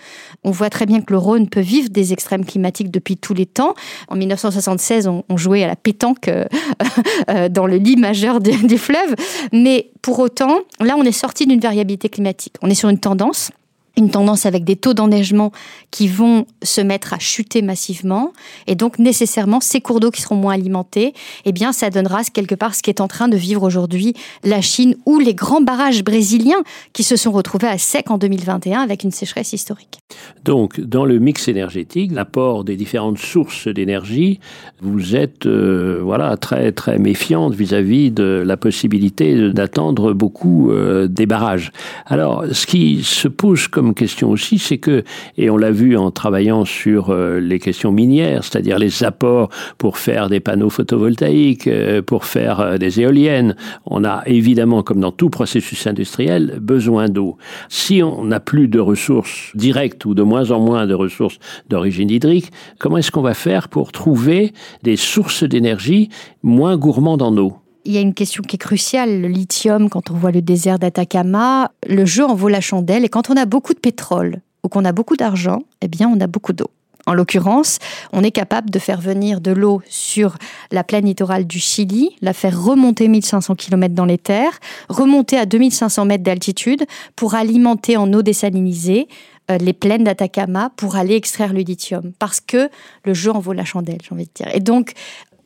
On 0.44 0.50
voit 0.50 0.70
très 0.70 0.86
bien 0.86 1.00
que 1.00 1.12
le 1.12 1.18
Rhône 1.18 1.48
peut 1.48 1.60
vivre 1.60 1.88
des 1.90 2.12
extrêmes 2.12 2.44
climatiques 2.44 2.90
depuis 2.90 3.16
tous 3.16 3.34
les 3.34 3.46
temps. 3.46 3.74
En 4.08 4.16
1976, 4.16 5.08
on, 5.08 5.36
jouait 5.36 5.64
à 5.64 5.66
la 5.66 5.76
pétanque 5.76 6.28
euh, 6.28 6.44
euh, 7.30 7.48
dans 7.48 7.66
le 7.66 7.76
lit 7.76 7.96
majeur 7.96 8.40
du 8.40 8.52
fleuve. 8.78 9.14
Mais 9.52 9.90
pour 10.02 10.18
autant, 10.18 10.58
là, 10.80 10.96
on 10.98 11.04
est 11.04 11.12
sorti 11.12 11.46
d'une 11.46 11.60
variabilité 11.60 12.08
climatique. 12.08 12.54
On 12.62 12.68
est 12.68 12.74
sur 12.74 12.88
une 12.88 12.98
tendance 12.98 13.50
une 13.96 14.10
tendance 14.10 14.46
avec 14.46 14.64
des 14.64 14.76
taux 14.76 14.94
d'enneigement 14.94 15.52
qui 15.90 16.08
vont 16.08 16.46
se 16.62 16.80
mettre 16.80 17.12
à 17.12 17.18
chuter 17.18 17.62
massivement 17.62 18.32
et 18.66 18.74
donc 18.74 18.98
nécessairement 18.98 19.60
ces 19.60 19.80
cours 19.80 20.00
d'eau 20.00 20.10
qui 20.10 20.22
seront 20.22 20.36
moins 20.36 20.54
alimentés, 20.54 21.12
eh 21.44 21.52
bien 21.52 21.72
ça 21.72 21.90
donnera 21.90 22.24
quelque 22.24 22.54
part 22.54 22.74
ce 22.74 22.82
qui 22.82 22.90
est 22.90 23.00
en 23.00 23.08
train 23.08 23.28
de 23.28 23.36
vivre 23.36 23.62
aujourd'hui 23.62 24.14
la 24.44 24.60
Chine 24.60 24.96
ou 25.06 25.18
les 25.18 25.34
grands 25.34 25.60
barrages 25.60 26.04
brésiliens 26.04 26.62
qui 26.92 27.02
se 27.02 27.16
sont 27.16 27.32
retrouvés 27.32 27.68
à 27.68 27.78
sec 27.78 28.10
en 28.10 28.18
2021 28.18 28.80
avec 28.80 29.04
une 29.04 29.10
sécheresse 29.10 29.52
historique. 29.52 29.98
Donc 30.44 30.80
dans 30.80 31.04
le 31.04 31.18
mix 31.18 31.48
énergétique, 31.48 32.12
l'apport 32.12 32.64
des 32.64 32.76
différentes 32.76 33.18
sources 33.18 33.68
d'énergie, 33.68 34.40
vous 34.80 35.16
êtes 35.16 35.46
euh, 35.46 36.00
voilà 36.02 36.36
très 36.36 36.72
très 36.72 36.98
méfiante 36.98 37.54
vis-à-vis 37.54 38.10
de 38.10 38.42
la 38.44 38.56
possibilité 38.56 39.50
d'attendre 39.50 40.12
beaucoup 40.12 40.70
euh, 40.70 41.06
des 41.08 41.26
barrages. 41.26 41.72
Alors 42.06 42.44
ce 42.52 42.66
qui 42.66 43.02
se 43.02 43.28
pose 43.28 43.68
comme 43.68 43.81
question 43.90 44.30
aussi, 44.30 44.58
c'est 44.58 44.78
que, 44.78 45.02
et 45.36 45.50
on 45.50 45.56
l'a 45.56 45.72
vu 45.72 45.96
en 45.96 46.10
travaillant 46.10 46.64
sur 46.64 47.10
euh, 47.10 47.40
les 47.40 47.58
questions 47.58 47.90
minières, 47.90 48.44
c'est-à-dire 48.44 48.78
les 48.78 49.02
apports 49.04 49.48
pour 49.78 49.98
faire 49.98 50.28
des 50.28 50.40
panneaux 50.40 50.70
photovoltaïques, 50.70 51.66
euh, 51.66 52.02
pour 52.02 52.24
faire 52.24 52.60
euh, 52.60 52.78
des 52.78 53.00
éoliennes, 53.00 53.56
on 53.84 54.04
a 54.04 54.22
évidemment, 54.26 54.82
comme 54.82 55.00
dans 55.00 55.10
tout 55.10 55.30
processus 55.30 55.86
industriel, 55.86 56.58
besoin 56.60 57.08
d'eau. 57.08 57.36
Si 57.68 58.02
on 58.02 58.24
n'a 58.24 58.40
plus 58.40 58.68
de 58.68 58.78
ressources 58.78 59.50
directes 59.54 60.04
ou 60.04 60.14
de 60.14 60.22
moins 60.22 60.50
en 60.50 60.60
moins 60.60 60.86
de 60.86 60.94
ressources 60.94 61.38
d'origine 61.68 62.10
hydrique, 62.10 62.50
comment 62.78 62.98
est-ce 62.98 63.10
qu'on 63.10 63.22
va 63.22 63.34
faire 63.34 63.68
pour 63.68 63.92
trouver 63.92 64.52
des 64.82 64.96
sources 64.96 65.42
d'énergie 65.42 66.08
moins 66.42 66.76
gourmandes 66.76 67.22
en 67.22 67.36
eau? 67.36 67.61
Il 67.84 67.92
y 67.92 67.98
a 67.98 68.00
une 68.00 68.14
question 68.14 68.42
qui 68.42 68.56
est 68.56 68.58
cruciale, 68.58 69.20
le 69.20 69.28
lithium, 69.28 69.88
quand 69.88 70.10
on 70.10 70.14
voit 70.14 70.30
le 70.30 70.42
désert 70.42 70.78
d'Atacama, 70.78 71.72
le 71.88 72.04
jeu 72.04 72.24
en 72.24 72.34
vaut 72.34 72.48
la 72.48 72.60
chandelle, 72.60 73.04
et 73.04 73.08
quand 73.08 73.30
on 73.30 73.36
a 73.36 73.44
beaucoup 73.44 73.74
de 73.74 73.80
pétrole 73.80 74.40
ou 74.62 74.68
qu'on 74.68 74.84
a 74.84 74.92
beaucoup 74.92 75.16
d'argent, 75.16 75.62
eh 75.80 75.88
bien 75.88 76.08
on 76.08 76.20
a 76.20 76.26
beaucoup 76.26 76.52
d'eau. 76.52 76.70
En 77.06 77.14
l'occurrence, 77.14 77.78
on 78.12 78.22
est 78.22 78.30
capable 78.30 78.70
de 78.70 78.78
faire 78.78 79.00
venir 79.00 79.40
de 79.40 79.50
l'eau 79.50 79.82
sur 79.88 80.36
la 80.70 80.84
plaine 80.84 81.06
littorale 81.06 81.46
du 81.46 81.58
Chili, 81.58 82.10
la 82.20 82.32
faire 82.32 82.62
remonter 82.62 83.08
1500 83.08 83.56
km 83.56 83.92
dans 83.92 84.04
les 84.04 84.18
terres, 84.18 84.60
remonter 84.88 85.36
à 85.36 85.44
2500 85.44 86.04
mètres 86.04 86.22
d'altitude 86.22 86.84
pour 87.16 87.34
alimenter 87.34 87.96
en 87.96 88.12
eau 88.12 88.22
désalinisée 88.22 89.08
euh, 89.50 89.58
les 89.58 89.72
plaines 89.72 90.04
d'Atacama 90.04 90.70
pour 90.76 90.94
aller 90.94 91.16
extraire 91.16 91.52
le 91.52 91.62
lithium. 91.62 92.12
Parce 92.20 92.40
que 92.40 92.70
le 93.04 93.14
jeu 93.14 93.32
en 93.32 93.40
vaut 93.40 93.52
la 93.52 93.64
chandelle, 93.64 93.98
j'ai 94.00 94.14
envie 94.14 94.26
de 94.26 94.30
dire. 94.32 94.54
Et 94.54 94.60
donc, 94.60 94.92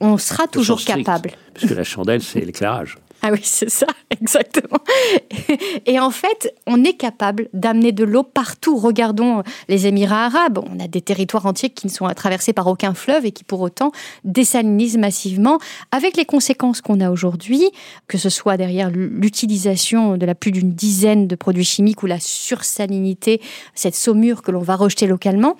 on 0.00 0.18
sera 0.18 0.46
toujours 0.46 0.82
capable. 0.84 1.32
Parce 1.54 1.66
que 1.66 1.74
la 1.74 1.84
chandelle, 1.84 2.22
c'est 2.22 2.40
l'éclairage. 2.40 2.98
Ah 3.22 3.30
oui, 3.32 3.40
c'est 3.42 3.70
ça, 3.70 3.86
exactement. 4.10 4.78
Et 5.86 5.98
en 5.98 6.10
fait, 6.10 6.54
on 6.66 6.84
est 6.84 6.92
capable 6.92 7.48
d'amener 7.54 7.90
de 7.90 8.04
l'eau 8.04 8.22
partout. 8.22 8.76
Regardons 8.76 9.42
les 9.68 9.86
Émirats 9.86 10.26
arabes. 10.26 10.58
On 10.58 10.78
a 10.78 10.86
des 10.86 11.00
territoires 11.00 11.46
entiers 11.46 11.70
qui 11.70 11.86
ne 11.86 11.90
sont 11.90 12.06
traversés 12.14 12.52
par 12.52 12.66
aucun 12.66 12.94
fleuve 12.94 13.24
et 13.24 13.32
qui 13.32 13.42
pour 13.42 13.62
autant 13.62 13.90
désalinisent 14.24 14.98
massivement, 14.98 15.58
avec 15.90 16.16
les 16.16 16.26
conséquences 16.26 16.82
qu'on 16.82 17.00
a 17.00 17.10
aujourd'hui, 17.10 17.70
que 18.06 18.18
ce 18.18 18.28
soit 18.28 18.58
derrière 18.58 18.90
l'utilisation 18.90 20.18
de 20.18 20.26
la 20.26 20.34
plus 20.34 20.52
d'une 20.52 20.72
dizaine 20.72 21.26
de 21.26 21.34
produits 21.34 21.64
chimiques 21.64 22.02
ou 22.02 22.06
la 22.06 22.20
sursalinité, 22.20 23.40
cette 23.74 23.96
saumure 23.96 24.42
que 24.42 24.52
l'on 24.52 24.62
va 24.62 24.76
rejeter 24.76 25.06
localement 25.06 25.56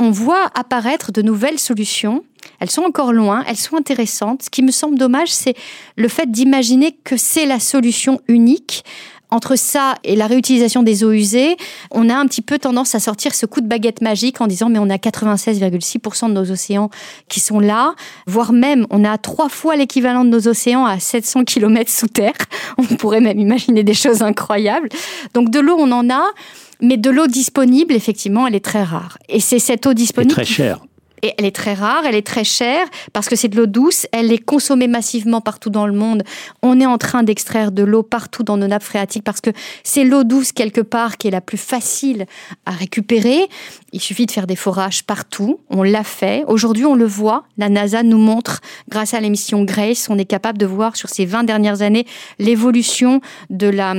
on 0.00 0.10
voit 0.10 0.50
apparaître 0.54 1.12
de 1.12 1.20
nouvelles 1.20 1.58
solutions. 1.58 2.24
Elles 2.60 2.70
sont 2.70 2.82
encore 2.82 3.12
loin, 3.12 3.44
elles 3.46 3.56
sont 3.56 3.76
intéressantes. 3.76 4.44
Ce 4.44 4.50
qui 4.50 4.62
me 4.62 4.70
semble 4.70 4.98
dommage, 4.98 5.32
c'est 5.32 5.54
le 5.96 6.08
fait 6.08 6.30
d'imaginer 6.30 6.96
que 7.04 7.16
c'est 7.16 7.46
la 7.46 7.60
solution 7.60 8.20
unique. 8.28 8.84
Entre 9.32 9.54
ça 9.54 9.94
et 10.02 10.16
la 10.16 10.26
réutilisation 10.26 10.82
des 10.82 11.04
eaux 11.04 11.12
usées, 11.12 11.56
on 11.92 12.08
a 12.08 12.16
un 12.16 12.26
petit 12.26 12.42
peu 12.42 12.58
tendance 12.58 12.96
à 12.96 12.98
sortir 13.00 13.32
ce 13.32 13.46
coup 13.46 13.60
de 13.60 13.68
baguette 13.68 14.00
magique 14.00 14.40
en 14.40 14.48
disant 14.48 14.68
mais 14.68 14.80
on 14.80 14.90
a 14.90 14.96
96,6% 14.96 16.28
de 16.28 16.32
nos 16.32 16.50
océans 16.50 16.90
qui 17.28 17.38
sont 17.38 17.60
là, 17.60 17.94
voire 18.26 18.52
même 18.52 18.88
on 18.90 19.04
a 19.04 19.18
trois 19.18 19.48
fois 19.48 19.76
l'équivalent 19.76 20.24
de 20.24 20.30
nos 20.30 20.48
océans 20.48 20.84
à 20.84 20.98
700 20.98 21.44
km 21.44 21.88
sous 21.90 22.08
terre. 22.08 22.34
On 22.78 22.82
pourrait 22.82 23.20
même 23.20 23.38
imaginer 23.38 23.84
des 23.84 23.94
choses 23.94 24.22
incroyables. 24.22 24.88
Donc 25.34 25.50
de 25.50 25.60
l'eau, 25.60 25.76
on 25.78 25.92
en 25.92 26.08
a. 26.10 26.22
Mais 26.82 26.96
de 26.96 27.10
l'eau 27.10 27.26
disponible, 27.26 27.94
effectivement, 27.94 28.46
elle 28.46 28.54
est 28.54 28.64
très 28.64 28.82
rare. 28.82 29.18
Et 29.28 29.40
c'est 29.40 29.58
cette 29.58 29.86
eau 29.86 29.92
disponible. 29.92 30.32
très 30.32 30.44
chère. 30.44 30.80
Et 31.22 31.34
elle 31.36 31.44
est 31.44 31.54
très 31.54 31.74
rare, 31.74 32.04
elle 32.06 32.14
est 32.14 32.26
très 32.26 32.44
chère 32.44 32.86
parce 33.12 33.28
que 33.28 33.36
c'est 33.36 33.48
de 33.48 33.56
l'eau 33.56 33.66
douce, 33.66 34.06
elle 34.12 34.32
est 34.32 34.38
consommée 34.38 34.88
massivement 34.88 35.40
partout 35.40 35.70
dans 35.70 35.86
le 35.86 35.92
monde. 35.92 36.22
On 36.62 36.80
est 36.80 36.86
en 36.86 36.98
train 36.98 37.22
d'extraire 37.22 37.72
de 37.72 37.82
l'eau 37.82 38.02
partout 38.02 38.42
dans 38.42 38.56
nos 38.56 38.66
nappes 38.66 38.82
phréatiques 38.82 39.24
parce 39.24 39.40
que 39.40 39.50
c'est 39.84 40.04
l'eau 40.04 40.24
douce 40.24 40.52
quelque 40.52 40.80
part 40.80 41.18
qui 41.18 41.28
est 41.28 41.30
la 41.30 41.40
plus 41.40 41.58
facile 41.58 42.26
à 42.66 42.70
récupérer. 42.70 43.48
Il 43.92 44.00
suffit 44.00 44.26
de 44.26 44.30
faire 44.30 44.46
des 44.46 44.56
forages 44.56 45.04
partout, 45.04 45.60
on 45.68 45.82
l'a 45.82 46.04
fait. 46.04 46.44
Aujourd'hui, 46.46 46.84
on 46.84 46.94
le 46.94 47.06
voit, 47.06 47.44
la 47.58 47.68
NASA 47.68 48.02
nous 48.02 48.18
montre, 48.18 48.60
grâce 48.88 49.14
à 49.14 49.20
l'émission 49.20 49.64
Grace, 49.64 50.08
on 50.08 50.18
est 50.18 50.24
capable 50.24 50.58
de 50.58 50.66
voir 50.66 50.96
sur 50.96 51.08
ces 51.08 51.26
20 51.26 51.44
dernières 51.44 51.82
années 51.82 52.06
l'évolution 52.38 53.20
de 53.50 53.68
la 53.68 53.94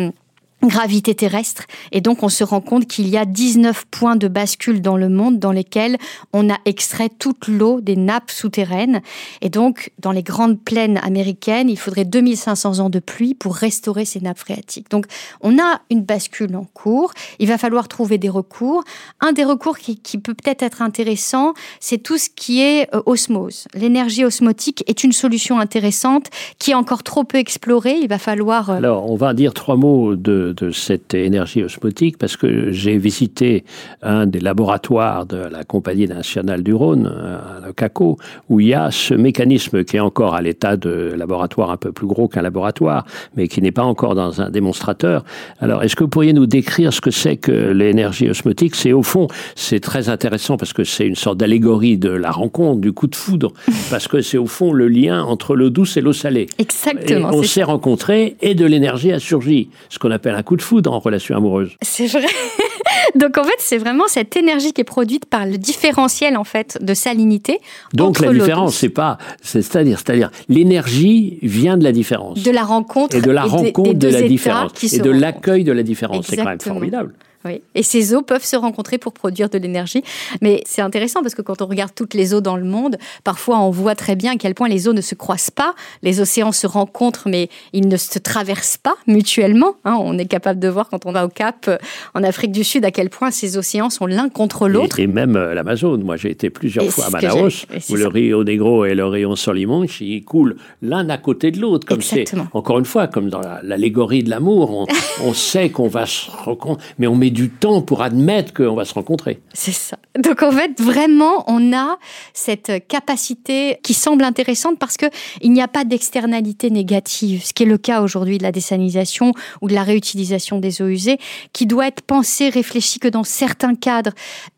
gravité 0.67 1.15
terrestre. 1.15 1.63
Et 1.91 2.01
donc, 2.01 2.23
on 2.23 2.29
se 2.29 2.43
rend 2.43 2.61
compte 2.61 2.87
qu'il 2.87 3.07
y 3.07 3.17
a 3.17 3.25
19 3.25 3.85
points 3.89 4.15
de 4.15 4.27
bascule 4.27 4.81
dans 4.81 4.97
le 4.97 5.09
monde 5.09 5.39
dans 5.39 5.51
lesquels 5.51 5.97
on 6.33 6.49
a 6.49 6.57
extrait 6.65 7.09
toute 7.09 7.47
l'eau 7.47 7.81
des 7.81 7.95
nappes 7.95 8.31
souterraines. 8.31 9.01
Et 9.41 9.49
donc, 9.49 9.91
dans 9.99 10.11
les 10.11 10.23
grandes 10.23 10.59
plaines 10.59 10.99
américaines, 11.03 11.69
il 11.69 11.77
faudrait 11.77 12.05
2500 12.05 12.79
ans 12.79 12.89
de 12.89 12.99
pluie 12.99 13.33
pour 13.33 13.55
restaurer 13.55 14.05
ces 14.05 14.19
nappes 14.19 14.39
phréatiques. 14.39 14.89
Donc, 14.91 15.05
on 15.41 15.57
a 15.59 15.81
une 15.89 16.03
bascule 16.03 16.55
en 16.55 16.65
cours. 16.65 17.13
Il 17.39 17.47
va 17.47 17.57
falloir 17.57 17.87
trouver 17.87 18.17
des 18.17 18.29
recours. 18.29 18.83
Un 19.19 19.31
des 19.31 19.43
recours 19.43 19.77
qui, 19.77 19.97
peut 20.17 20.33
peut-être 20.33 20.63
être 20.63 20.81
intéressant, 20.81 21.53
c'est 21.79 21.97
tout 21.97 22.17
ce 22.17 22.29
qui 22.29 22.61
est 22.61 22.93
euh, 22.93 23.01
osmose. 23.05 23.67
L'énergie 23.73 24.23
osmotique 24.23 24.83
est 24.87 25.03
une 25.03 25.11
solution 25.11 25.59
intéressante 25.59 26.27
qui 26.59 26.71
est 26.71 26.75
encore 26.75 27.03
trop 27.03 27.23
peu 27.23 27.37
explorée. 27.37 27.97
Il 28.01 28.07
va 28.07 28.19
falloir... 28.19 28.69
Euh, 28.69 28.75
Alors, 28.75 29.09
on 29.09 29.15
va 29.15 29.33
dire 29.33 29.53
trois 29.53 29.75
mots 29.75 30.15
de 30.15 30.50
de, 30.53 30.71
cette 30.71 31.13
énergie 31.13 31.63
osmotique 31.63 32.17
parce 32.17 32.37
que 32.37 32.71
j'ai 32.71 32.97
visité 32.97 33.63
un 34.01 34.25
des 34.25 34.39
laboratoires 34.39 35.25
de 35.25 35.37
la 35.37 35.63
Compagnie 35.63 36.07
nationale 36.07 36.63
du 36.63 36.73
Rhône, 36.73 37.07
à 37.07 37.65
le 37.65 37.73
CACO, 37.73 38.17
où 38.49 38.59
il 38.59 38.67
y 38.67 38.73
a 38.73 38.91
ce 38.91 39.13
mécanisme 39.13 39.83
qui 39.83 39.97
est 39.97 40.01
encore 40.01 40.35
à 40.35 40.41
l'état 40.41 40.77
de 40.77 41.13
laboratoire 41.15 41.71
un 41.71 41.77
peu 41.77 41.91
plus 41.91 42.07
gros 42.07 42.27
qu'un 42.27 42.41
laboratoire, 42.41 43.05
mais 43.35 43.47
qui 43.47 43.61
n'est 43.61 43.71
pas 43.71 43.83
encore 43.83 44.15
dans 44.15 44.41
un 44.41 44.49
démonstrateur. 44.49 45.23
Alors, 45.59 45.83
est-ce 45.83 45.95
que 45.95 46.03
vous 46.03 46.09
pourriez 46.09 46.33
nous 46.33 46.45
décrire 46.45 46.93
ce 46.93 47.01
que 47.01 47.11
c'est 47.11 47.37
que 47.37 47.51
l'énergie 47.51 48.29
osmotique? 48.29 48.75
C'est 48.75 48.93
au 48.93 49.03
fond, 49.03 49.27
c'est 49.55 49.79
très 49.79 50.09
intéressant 50.09 50.57
parce 50.57 50.73
que 50.73 50.83
c'est 50.83 51.05
une 51.05 51.15
sorte 51.15 51.37
d'allégorie 51.37 51.97
de 51.97 52.09
la 52.09 52.31
rencontre, 52.31 52.81
du 52.81 52.93
coup 52.93 53.07
de 53.07 53.15
foudre, 53.15 53.53
parce 53.89 54.07
que 54.07 54.21
c'est 54.21 54.37
au 54.37 54.47
fond 54.47 54.73
le 54.73 54.87
lien 54.87 55.23
entre 55.23 55.55
l'eau 55.55 55.69
douce 55.69 55.97
et 55.97 56.01
l'eau 56.01 56.13
salée. 56.13 56.47
Exactement. 56.57 57.29
on 57.33 57.43
s'est 57.43 57.63
rencontrés 57.63 58.35
et 58.41 58.55
de 58.55 58.65
l'énergie 58.65 59.11
a 59.11 59.19
surgi, 59.19 59.69
ce 59.89 59.99
qu'on 59.99 60.11
appelle 60.11 60.35
un 60.41 60.43
coup 60.43 60.55
de 60.55 60.61
foudre 60.63 60.91
en 60.91 60.99
relation 60.99 61.37
amoureuse. 61.37 61.69
C'est 61.83 62.07
vrai. 62.07 62.25
Donc 63.15 63.37
en 63.37 63.43
fait, 63.43 63.55
c'est 63.59 63.77
vraiment 63.77 64.05
cette 64.07 64.35
énergie 64.35 64.73
qui 64.73 64.81
est 64.81 64.85
produite 64.85 65.25
par 65.25 65.45
le 65.45 65.57
différentiel 65.59 66.35
en 66.35 66.43
fait 66.43 66.79
de 66.81 66.93
salinité. 66.95 67.59
Donc 67.93 68.19
la 68.19 68.33
différence, 68.33 68.75
c'est 68.75 68.89
pas, 68.89 69.19
c'est-à-dire, 69.43 69.99
c'est-à-dire 69.99 70.31
l'énergie 70.49 71.37
vient 71.43 71.77
de 71.77 71.83
la 71.83 71.91
différence. 71.91 72.41
De 72.41 72.51
la 72.51 72.63
rencontre 72.63 73.15
et 73.15 73.21
de 73.21 73.31
la 73.31 73.43
rencontre 73.43 73.93
de 73.93 74.07
la 74.07 74.23
différence 74.23 74.71
et 74.83 74.99
de 74.99 75.11
l'accueil 75.11 75.63
de 75.63 75.71
la 75.71 75.83
différence. 75.83 76.25
C'est 76.27 76.37
quand 76.37 76.45
même 76.45 76.59
formidable. 76.59 77.13
Oui. 77.45 77.61
Et 77.75 77.83
ces 77.83 78.13
eaux 78.13 78.21
peuvent 78.21 78.43
se 78.43 78.55
rencontrer 78.55 78.97
pour 78.97 79.13
produire 79.13 79.49
de 79.49 79.57
l'énergie. 79.57 80.03
Mais 80.41 80.63
c'est 80.65 80.81
intéressant 80.81 81.21
parce 81.21 81.35
que 81.35 81.41
quand 81.41 81.61
on 81.61 81.65
regarde 81.65 81.91
toutes 81.95 82.13
les 82.13 82.33
eaux 82.33 82.41
dans 82.41 82.55
le 82.55 82.63
monde, 82.63 82.97
parfois 83.23 83.59
on 83.59 83.71
voit 83.71 83.95
très 83.95 84.15
bien 84.15 84.33
à 84.33 84.35
quel 84.35 84.53
point 84.53 84.67
les 84.67 84.87
eaux 84.87 84.93
ne 84.93 85.01
se 85.01 85.15
croisent 85.15 85.51
pas. 85.51 85.73
Les 86.03 86.21
océans 86.21 86.51
se 86.51 86.67
rencontrent, 86.67 87.27
mais 87.27 87.49
ils 87.73 87.87
ne 87.87 87.97
se 87.97 88.19
traversent 88.19 88.77
pas 88.77 88.95
mutuellement. 89.07 89.75
Hein. 89.85 89.97
on 89.99 90.17
est 90.17 90.25
capable 90.25 90.59
de 90.59 90.67
voir 90.67 90.89
quand 90.89 91.05
on 91.05 91.11
va 91.11 91.25
au 91.25 91.29
Cap, 91.29 91.65
euh, 91.67 91.77
en 92.13 92.23
Afrique 92.23 92.51
du 92.51 92.63
Sud, 92.63 92.85
à 92.85 92.91
quel 92.91 93.09
point 93.09 93.31
ces 93.31 93.57
océans 93.57 93.89
sont 93.89 94.05
l'un 94.05 94.29
contre 94.29 94.67
l'autre. 94.67 94.99
Et, 94.99 95.07
même 95.07 95.35
euh, 95.35 95.53
l'Amazone. 95.53 96.03
Moi, 96.03 96.17
j'ai 96.17 96.29
été 96.29 96.49
plusieurs 96.49 96.85
fois 96.85 97.05
à 97.05 97.09
Manaus, 97.09 97.65
où 97.89 97.95
le 97.95 98.07
Rio 98.07 98.43
Negro 98.43 98.85
et 98.85 98.93
le 98.93 99.05
Rio 99.05 99.35
Solimon, 99.35 99.85
ils 99.99 100.23
coulent 100.23 100.57
l'un 100.81 101.09
à 101.09 101.17
côté 101.17 101.51
de 101.51 101.59
l'autre. 101.59 101.87
Comme 101.87 102.01
c'est, 102.01 102.25
encore 102.53 102.79
une 102.79 102.85
fois, 102.85 103.07
comme 103.07 103.29
dans 103.29 103.41
l'allégorie 103.63 104.23
de 104.23 104.29
l'amour, 104.29 104.71
on, 104.71 104.85
on 105.23 105.33
sait 105.33 105.69
qu'on 105.69 105.87
va 105.87 106.05
se 106.05 106.29
rencontrer, 106.29 106.83
mais 106.99 107.07
on 107.07 107.15
met 107.15 107.30
du 107.31 107.49
temps 107.49 107.81
pour 107.81 108.01
admettre 108.01 108.53
qu'on 108.53 108.75
va 108.75 108.85
se 108.85 108.93
rencontrer. 108.93 109.41
C'est 109.53 109.71
ça. 109.71 109.97
Donc 110.17 110.43
en 110.43 110.51
fait, 110.51 110.79
vraiment, 110.79 111.43
on 111.47 111.73
a 111.73 111.97
cette 112.33 112.87
capacité 112.87 113.79
qui 113.83 113.93
semble 113.93 114.23
intéressante 114.23 114.77
parce 114.77 114.97
que 114.97 115.05
il 115.41 115.51
n'y 115.51 115.61
a 115.61 115.67
pas 115.67 115.83
d'externalité 115.83 116.69
négative, 116.69 117.43
ce 117.45 117.53
qui 117.53 117.63
est 117.63 117.67
le 117.67 117.77
cas 117.77 118.01
aujourd'hui 118.01 118.37
de 118.37 118.43
la 118.43 118.51
désalinisation 118.51 119.33
ou 119.61 119.67
de 119.67 119.73
la 119.73 119.83
réutilisation 119.83 120.59
des 120.59 120.81
eaux 120.81 120.87
usées, 120.87 121.17
qui 121.53 121.65
doit 121.65 121.87
être 121.87 122.01
pensée, 122.01 122.49
réfléchie 122.49 122.99
que 122.99 123.07
dans 123.07 123.23
certains 123.23 123.75
cadres. 123.75 124.11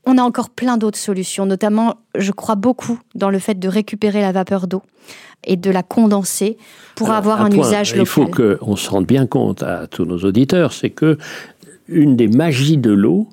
On 0.06 0.18
a 0.18 0.22
encore 0.22 0.50
plein 0.50 0.78
d'autres 0.78 1.00
solutions, 1.00 1.46
notamment, 1.46 1.96
je 2.16 2.32
crois 2.32 2.56
beaucoup 2.56 3.00
dans 3.16 3.30
le 3.30 3.40
fait 3.40 3.60
de 3.60 3.68
récupérer 3.68 4.22
la 4.22 4.32
vapeur 4.32 4.68
d'eau 4.68 4.82
et 5.46 5.58
de 5.58 5.72
la 5.72 5.84
condenser 5.84 6.58
pour 6.96 7.12
avoir 7.12 7.42
un, 7.42 7.52
usage 7.52 7.96
local. 7.96 8.02
Il 8.02 8.06
faut 8.06 8.28
qu'on 8.28 8.76
se 8.76 8.90
rende 8.90 9.06
bien 9.06 9.26
compte 9.26 9.64
à 9.64 9.88
tous 9.88 10.06
nos 10.06 10.20
auditeurs, 10.20 10.74
c'est 10.74 10.90
que 10.90 11.18
une 11.88 12.16
des 12.16 12.28
magies 12.28 12.78
de 12.78 12.92
l'eau, 12.92 13.28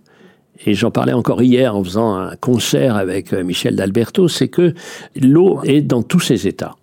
et 0.67 0.75
j'en 0.75 0.91
parlais 0.91 1.13
encore 1.13 1.43
hier 1.43 1.75
en 1.75 1.83
faisant 1.83 2.17
un 2.17 2.37
concert 2.37 2.97
avec 2.97 3.33
euh, 3.33 3.43
Michel 3.43 3.77
d'Alberto, 3.77 4.29
c'est 4.29 4.49
que 4.49 4.75
l'eau 5.17 5.63
est 5.65 5.81
dans 5.81 6.03
tous 6.03 6.21
ses 6.21 6.47
états. 6.47 6.77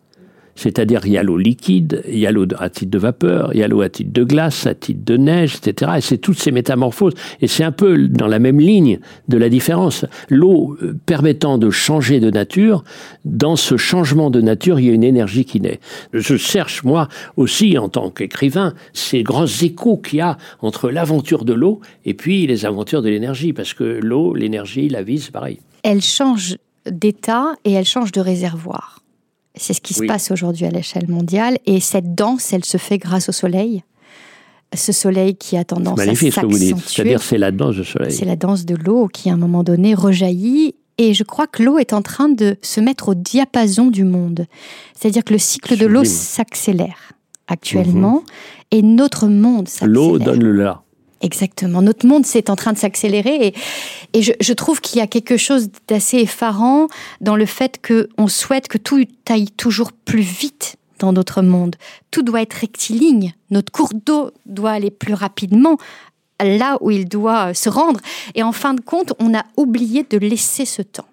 C'est-à-dire, 0.58 1.02
il 1.06 1.14
y 1.14 1.18
a 1.18 1.24
l'eau 1.24 1.38
liquide, 1.38 2.04
il 2.08 2.18
y 2.18 2.26
a 2.26 2.32
l'eau 2.32 2.46
à 2.58 2.70
titre 2.70 2.92
de 2.92 2.98
vapeur, 2.98 3.52
il 3.54 3.60
y 3.60 3.64
a 3.64 3.68
l'eau 3.68 3.82
à 3.82 3.90
titre 3.90 4.12
de 4.12 4.24
glace, 4.24 4.66
à 4.66 4.74
titre 4.74 5.02
de 5.06 5.16
neige, 5.16 5.56
etc. 5.56 5.92
Et 5.98 6.02
c'est 6.02 6.18
toutes 6.18 6.40
ces 6.40 6.52
métamorphoses. 6.52 7.14
Et 7.42 7.48
c'est 7.48 7.64
un 7.64 7.72
peu 7.72 8.08
dans 8.08 8.28
la 8.28 8.40
même 8.40 8.60
ligne 8.60 9.00
de 9.28 9.38
la 9.38 9.50
différence. 9.50 10.04
L'eau 10.30 10.76
euh, 10.82 10.98
permettant 11.06 11.60
de 11.60 11.70
changer 11.70 12.20
de 12.20 12.32
nature, 12.32 12.84
dans 13.24 13.56
ce 13.56 13.78
changement 13.78 14.32
de 14.32 14.42
nature, 14.42 14.80
il 14.80 14.88
y 14.88 14.90
a 14.90 14.94
une 14.94 15.04
énergie 15.04 15.46
qui 15.46 15.62
naît. 15.62 15.80
Je 16.12 16.36
cherche, 16.36 16.84
moi 16.84 17.08
aussi, 17.36 17.78
en 17.78 17.88
tant 17.88 18.10
qu'écrivain, 18.10 18.74
ces 18.94 19.22
grands 19.22 19.46
échos 19.46 19.98
qu'il 19.98 20.20
y 20.20 20.22
a 20.22 20.38
entre 20.62 20.90
l'aventure 20.90 21.46
de 21.46 21.54
l'eau 21.54 21.82
et 22.04 22.16
puis 22.16 22.48
les 22.48 22.66
aventures 22.66 23.04
de 23.04 23.10
l'énergie. 23.10 23.54
Parce 23.54 23.76
que 23.76 23.84
l'eau, 23.84 24.34
l'énergie, 24.34 24.90
la 24.90 25.04
vie, 25.04 25.20
c'est 25.20 25.32
pareil. 25.32 25.60
Elle 25.84 26.02
change 26.02 26.58
d'état 26.90 27.54
et 27.64 27.74
elle 27.74 27.86
change 27.86 28.12
de 28.12 28.22
réservoir. 28.22 29.04
C'est 29.60 29.74
ce 29.74 29.82
qui 29.82 29.94
se 29.94 30.06
passe 30.06 30.32
aujourd'hui 30.32 30.66
à 30.66 30.72
l'échelle 30.72 31.08
mondiale. 31.10 31.58
Et 31.66 31.80
cette 31.80 32.16
danse, 32.16 32.54
elle 32.54 32.66
se 32.66 32.78
fait 32.78 32.98
grâce 32.98 33.30
au 33.30 33.32
soleil. 33.32 33.84
Ce 34.74 34.92
soleil 34.92 35.36
qui 35.36 35.56
a 35.58 35.64
tendance 35.64 36.00
à 36.00 36.06
s'accentuer. 36.06 36.74
C'est-à-dire, 36.86 37.22
c'est 37.22 37.38
la 37.38 37.52
danse 37.52 37.76
du 37.76 37.86
soleil. 37.86 38.12
C'est 38.12 38.26
la 38.26 38.36
danse 38.36 38.66
de 38.66 38.76
l'eau 38.76 39.08
qui, 39.08 39.30
à 39.30 39.34
un 39.34 39.38
moment 39.38 39.64
donné, 39.64 39.94
rejaillit. 39.94 40.76
Et 40.98 41.14
je 41.14 41.24
crois 41.24 41.48
que 41.48 41.64
l'eau 41.64 41.78
est 41.78 41.94
en 41.94 42.02
train 42.02 42.28
de 42.28 42.58
se 42.62 42.82
mettre 42.82 43.10
au 43.10 43.16
diapason 43.16 43.88
du 43.88 44.04
monde. 44.04 44.46
C'est-à-dire 44.94 45.24
que 45.24 45.34
le 45.34 45.40
cycle 45.40 45.78
de 45.78 45.86
l'eau 45.86 46.04
s'accélère 46.04 47.14
actuellement 47.48 48.16
mhm. 48.16 48.24
et 48.72 48.82
notre 48.82 49.28
monde 49.28 49.68
s'accélère. 49.68 49.94
L'eau 49.94 50.20
donne 50.20 50.44
le 50.44 50.52
là. 50.52 50.84
Exactement. 51.22 51.82
Notre 51.82 52.06
monde, 52.06 52.26
c'est 52.26 52.50
en 52.50 52.56
train 52.56 52.74
de 52.74 52.78
s'accélérer 52.78 53.54
et, 54.14 54.22
je, 54.22 54.34
je, 54.40 54.54
trouve 54.54 54.82
qu'il 54.82 55.00
y 55.00 55.02
a 55.02 55.08
quelque 55.08 55.38
chose 55.38 55.70
d'assez 55.88 56.18
effarant 56.20 56.88
dans 57.22 57.36
le 57.36 57.46
fait 57.46 57.80
qu'on 57.86 58.28
souhaite 58.28 58.68
que 58.68 58.78
tout 58.78 59.04
aille 59.28 59.50
toujours 59.50 59.92
plus 59.92 60.22
vite 60.22 60.78
dans 61.00 61.14
notre 61.14 61.42
monde. 61.42 61.76
Tout 62.12 62.22
doit 62.22 62.42
être 62.42 62.54
rectiligne. 62.54 63.34
Notre 63.50 63.72
cours 63.72 63.94
d'eau 63.94 64.32
doit 64.46 64.72
aller 64.72 64.92
plus 64.92 65.14
rapidement 65.14 65.78
là 66.40 66.78
où 66.82 66.92
il 66.92 67.08
doit 67.08 67.54
se 67.54 67.70
rendre. 67.70 68.00
Et 68.36 68.44
en 68.44 68.52
fin 68.52 68.74
de 68.74 68.82
compte, 68.82 69.14
on 69.20 69.34
a 69.34 69.44
oublié 69.56 70.06
de 70.10 70.18
laisser 70.18 70.66
ce 70.66 70.82
temps. 70.82 71.08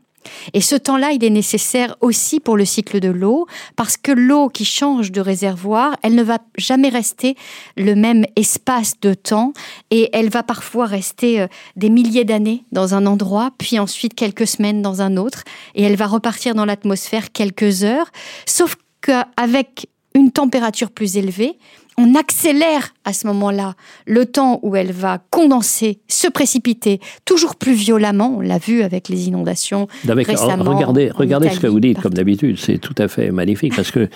Et 0.53 0.61
ce 0.61 0.77
temps-là, 0.77 1.13
il 1.13 1.25
est 1.25 1.31
nécessaire 1.31 1.97
aussi 2.01 2.41
pour 2.41 2.57
le 2.57 2.65
cycle 2.65 3.01
de 3.01 3.09
l'eau, 3.09 3.47
parce 3.77 3.97
que 3.97 4.13
l'eau 4.13 4.49
qui 4.49 4.65
change 4.65 5.13
de 5.13 5.21
réservoir, 5.21 5.97
elle 6.03 6.15
ne 6.15 6.23
va 6.23 6.39
jamais 6.57 6.89
rester 6.89 7.37
le 7.77 7.95
même 7.95 8.25
espace 8.37 9.01
de 9.01 9.15
temps, 9.15 9.53
et 9.91 10.11
elle 10.13 10.31
va 10.31 10.43
parfois 10.43 10.87
rester 10.87 11.41
euh, 11.41 11.47
des 11.77 11.91
milliers 11.91 12.25
d'années 12.25 12.65
dans 12.73 12.95
un 12.95 13.07
endroit, 13.07 13.51
puis 13.59 13.79
ensuite 13.79 14.15
quelques 14.15 14.47
semaines 14.47 14.83
dans 14.83 15.03
un 15.03 15.17
autre, 15.17 15.45
et 15.75 15.83
elle 15.83 15.97
va 15.97 16.07
repartir 16.07 16.55
dans 16.55 16.65
l'atmosphère 16.65 17.33
quelques 17.33 17.85
heures, 17.85 18.11
sauf 18.47 18.77
qu'avec 19.01 19.89
une 20.15 20.31
température 20.31 20.91
plus 20.91 21.17
élevée, 21.17 21.59
on 21.99 22.15
accélère 22.15 22.95
à 23.05 23.13
ce 23.13 23.27
moment-là 23.29 23.75
le 24.07 24.27
temps 24.27 24.61
où 24.63 24.77
elle 24.77 24.93
va 24.93 25.23
condenser, 25.31 26.01
se 26.09 26.29
précipiter 26.29 27.01
toujours 27.25 27.57
plus 27.57 27.75
violemment. 27.75 28.37
On 28.39 28.41
l'a 28.41 28.59
vu 28.59 28.83
avec 28.83 29.09
les 29.09 29.29
inondations 29.29 29.87
récemment. 30.07 30.65
Regardez, 30.75 31.11
regardez 31.11 31.51
ce 31.51 31.61
que 31.61 31.67
vous 31.67 31.81
dites, 31.81 32.01
comme 32.01 32.15
d'habitude, 32.15 32.59
c'est 32.59 32.79
tout 32.79 32.95
à 32.99 33.09
fait 33.09 33.31
magnifique 33.31 33.75
parce 33.77 33.91
que 33.91 34.09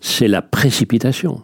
c'est 0.00 0.28
la 0.28 0.42
précipitation. 0.42 1.42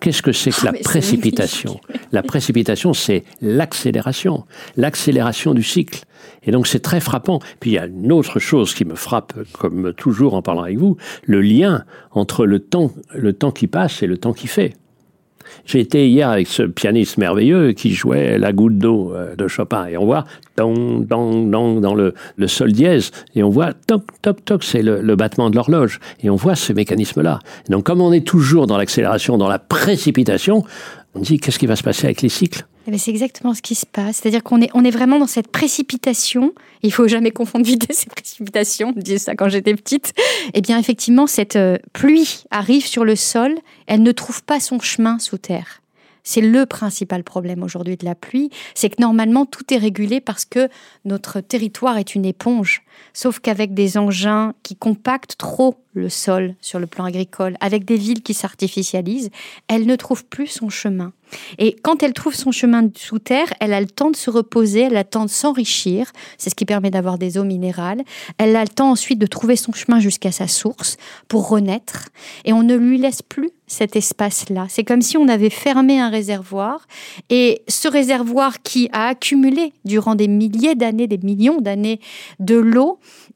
Qu'est-ce 0.00 0.22
que 0.22 0.32
c'est 0.32 0.50
que 0.50 0.56
ah, 0.62 0.72
la 0.72 0.78
précipitation? 0.78 1.80
La 2.12 2.22
précipitation, 2.22 2.94
c'est 2.94 3.24
l'accélération, 3.40 4.44
l'accélération 4.76 5.54
du 5.54 5.64
cycle. 5.64 6.04
Et 6.44 6.52
donc 6.52 6.66
c'est 6.66 6.80
très 6.80 7.00
frappant. 7.00 7.40
Puis 7.58 7.72
il 7.72 7.74
y 7.74 7.78
a 7.78 7.86
une 7.86 8.12
autre 8.12 8.38
chose 8.38 8.74
qui 8.74 8.84
me 8.84 8.94
frappe, 8.94 9.32
comme 9.52 9.92
toujours 9.94 10.34
en 10.34 10.42
parlant 10.42 10.62
avec 10.62 10.78
vous, 10.78 10.96
le 11.24 11.40
lien 11.40 11.84
entre 12.12 12.46
le 12.46 12.60
temps, 12.60 12.92
le 13.12 13.32
temps 13.32 13.50
qui 13.50 13.66
passe 13.66 14.02
et 14.02 14.06
le 14.06 14.18
temps 14.18 14.32
qui 14.32 14.46
fait. 14.46 14.74
J'ai 15.66 15.80
été 15.80 16.08
hier 16.08 16.28
avec 16.28 16.46
ce 16.46 16.62
pianiste 16.62 17.18
merveilleux 17.18 17.72
qui 17.72 17.92
jouait 17.92 18.38
la 18.38 18.52
goutte 18.52 18.78
d'eau 18.78 19.12
euh, 19.14 19.34
de 19.36 19.48
Chopin. 19.48 19.86
Et 19.86 19.96
on 19.96 20.06
voit 20.06 20.24
dans 20.56 20.74
le, 20.74 22.14
le 22.36 22.46
sol 22.46 22.72
dièse. 22.72 23.10
Et 23.34 23.42
on 23.42 23.50
voit 23.50 23.72
toc, 23.72 24.02
toc, 24.22 24.44
toc, 24.44 24.64
c'est 24.64 24.82
le, 24.82 25.00
le, 25.00 25.16
battement 25.16 25.50
de 25.50 25.56
l'horloge. 25.56 26.00
Et 26.22 26.30
on 26.30 26.36
voit 26.36 26.56
ce 26.56 26.72
mécanisme-là. 26.72 27.38
Donc 27.68 27.84
comme 27.84 28.00
on 28.00 28.12
est 28.12 28.26
toujours 28.26 28.66
dans 28.66 28.76
l'accélération, 28.76 29.38
dans 29.38 29.48
la 29.48 29.58
précipitation, 29.58 30.64
on 31.14 31.20
dit 31.20 31.38
qu'est-ce 31.38 31.58
qui 31.58 31.66
va 31.66 31.76
se 31.76 31.82
passer 31.82 32.06
avec 32.06 32.22
les 32.22 32.28
cycles? 32.28 32.66
Eh 32.88 32.90
ben, 32.90 32.98
c'est 32.98 33.10
exactement 33.10 33.52
ce 33.52 33.60
qui 33.60 33.74
se 33.74 33.84
passe. 33.84 34.16
C'est-à-dire 34.16 34.42
qu'on 34.42 34.62
est, 34.62 34.70
on 34.72 34.82
est 34.82 34.90
vraiment 34.90 35.18
dans 35.18 35.26
cette 35.26 35.48
précipitation. 35.48 36.54
Il 36.82 36.90
faut 36.90 37.06
jamais 37.06 37.32
confondre 37.32 37.66
vitesse 37.66 38.06
et 38.06 38.08
précipitation. 38.08 38.94
Je 38.96 39.02
disais 39.02 39.18
ça 39.18 39.34
quand 39.34 39.50
j'étais 39.50 39.74
petite. 39.74 40.14
Eh 40.54 40.62
bien, 40.62 40.78
effectivement, 40.78 41.26
cette 41.26 41.56
euh, 41.56 41.76
pluie 41.92 42.44
arrive 42.50 42.86
sur 42.86 43.04
le 43.04 43.14
sol. 43.14 43.54
Elle 43.88 44.02
ne 44.02 44.10
trouve 44.10 44.42
pas 44.42 44.58
son 44.58 44.80
chemin 44.80 45.18
sous 45.18 45.36
terre. 45.36 45.82
C'est 46.22 46.40
le 46.40 46.64
principal 46.64 47.24
problème 47.24 47.62
aujourd'hui 47.62 47.98
de 47.98 48.06
la 48.06 48.14
pluie, 48.14 48.50
c'est 48.74 48.90
que 48.90 49.00
normalement 49.00 49.46
tout 49.46 49.72
est 49.72 49.78
régulé 49.78 50.20
parce 50.20 50.44
que 50.44 50.68
notre 51.06 51.40
territoire 51.40 51.96
est 51.96 52.14
une 52.14 52.26
éponge. 52.26 52.82
Sauf 53.12 53.40
qu'avec 53.40 53.74
des 53.74 53.98
engins 53.98 54.54
qui 54.62 54.76
compactent 54.76 55.36
trop 55.36 55.76
le 55.94 56.08
sol 56.08 56.54
sur 56.60 56.78
le 56.78 56.86
plan 56.86 57.04
agricole, 57.04 57.56
avec 57.60 57.84
des 57.84 57.96
villes 57.96 58.22
qui 58.22 58.34
s'artificialisent, 58.34 59.30
elle 59.66 59.86
ne 59.86 59.96
trouve 59.96 60.24
plus 60.24 60.46
son 60.46 60.68
chemin. 60.68 61.12
Et 61.58 61.76
quand 61.82 62.02
elle 62.02 62.12
trouve 62.12 62.34
son 62.34 62.52
chemin 62.52 62.88
sous 62.96 63.18
terre, 63.18 63.52
elle 63.60 63.72
a 63.72 63.80
le 63.80 63.86
temps 63.86 64.10
de 64.10 64.16
se 64.16 64.30
reposer, 64.30 64.82
elle 64.82 64.96
a 64.96 65.02
le 65.02 65.08
temps 65.08 65.24
de 65.24 65.30
s'enrichir, 65.30 66.10
c'est 66.38 66.50
ce 66.50 66.54
qui 66.54 66.64
permet 66.64 66.90
d'avoir 66.90 67.18
des 67.18 67.36
eaux 67.36 67.44
minérales, 67.44 68.02
elle 68.38 68.56
a 68.56 68.62
le 68.62 68.68
temps 68.68 68.90
ensuite 68.90 69.18
de 69.18 69.26
trouver 69.26 69.56
son 69.56 69.72
chemin 69.72 70.00
jusqu'à 70.00 70.32
sa 70.32 70.48
source 70.48 70.96
pour 71.26 71.48
renaître, 71.48 72.08
et 72.44 72.52
on 72.52 72.62
ne 72.62 72.76
lui 72.76 72.98
laisse 72.98 73.22
plus 73.22 73.50
cet 73.66 73.96
espace-là. 73.96 74.66
C'est 74.70 74.84
comme 74.84 75.02
si 75.02 75.18
on 75.18 75.28
avait 75.28 75.50
fermé 75.50 76.00
un 76.00 76.08
réservoir, 76.08 76.86
et 77.28 77.62
ce 77.68 77.88
réservoir 77.88 78.62
qui 78.62 78.88
a 78.92 79.08
accumulé 79.08 79.74
durant 79.84 80.14
des 80.14 80.28
milliers 80.28 80.76
d'années, 80.76 81.08
des 81.08 81.18
millions 81.18 81.60
d'années 81.60 82.00
de 82.40 82.56
l'eau, 82.56 82.87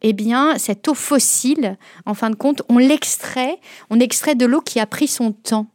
eh 0.03 0.13
bien, 0.13 0.59
cette 0.59 0.87
eau 0.89 0.95
fossile, 0.95 1.77
en 2.07 2.15
fin 2.15 2.31
de 2.31 2.37
compte, 2.37 2.63
on 2.69 2.79
l'extrait, 2.79 3.59
on 3.91 4.01
extrait 4.01 4.35
de 4.35 4.47
l'eau 4.47 4.61
qui 4.61 4.81
a 4.81 4.87
pris 4.87 5.09
son 5.09 5.33
temps. 5.33 5.67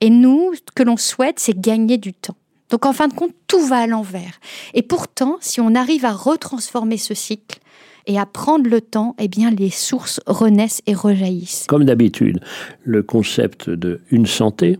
Et 0.00 0.10
nous, 0.10 0.52
ce 0.54 0.72
que 0.74 0.82
l'on 0.82 0.96
souhaite, 0.96 1.38
c'est 1.38 1.58
gagner 1.58 1.98
du 1.98 2.14
temps. 2.14 2.36
Donc, 2.70 2.86
en 2.86 2.92
fin 2.92 3.08
de 3.08 3.14
compte, 3.14 3.34
tout 3.48 3.60
va 3.66 3.78
à 3.78 3.86
l'envers. 3.86 4.40
Et 4.74 4.82
pourtant, 4.82 5.38
si 5.40 5.60
on 5.60 5.74
arrive 5.74 6.04
à 6.04 6.12
retransformer 6.12 6.96
ce 6.96 7.14
cycle, 7.14 7.58
et 8.06 8.18
à 8.18 8.26
prendre 8.26 8.68
le 8.68 8.80
temps, 8.80 9.14
eh 9.18 9.28
bien, 9.28 9.50
les 9.50 9.70
sources 9.70 10.20
renaissent 10.26 10.82
et 10.86 10.94
rejaillissent. 10.94 11.66
Comme 11.68 11.84
d'habitude, 11.84 12.40
le 12.82 13.02
concept 13.02 13.70
de 13.70 14.00
une 14.10 14.26
santé, 14.26 14.78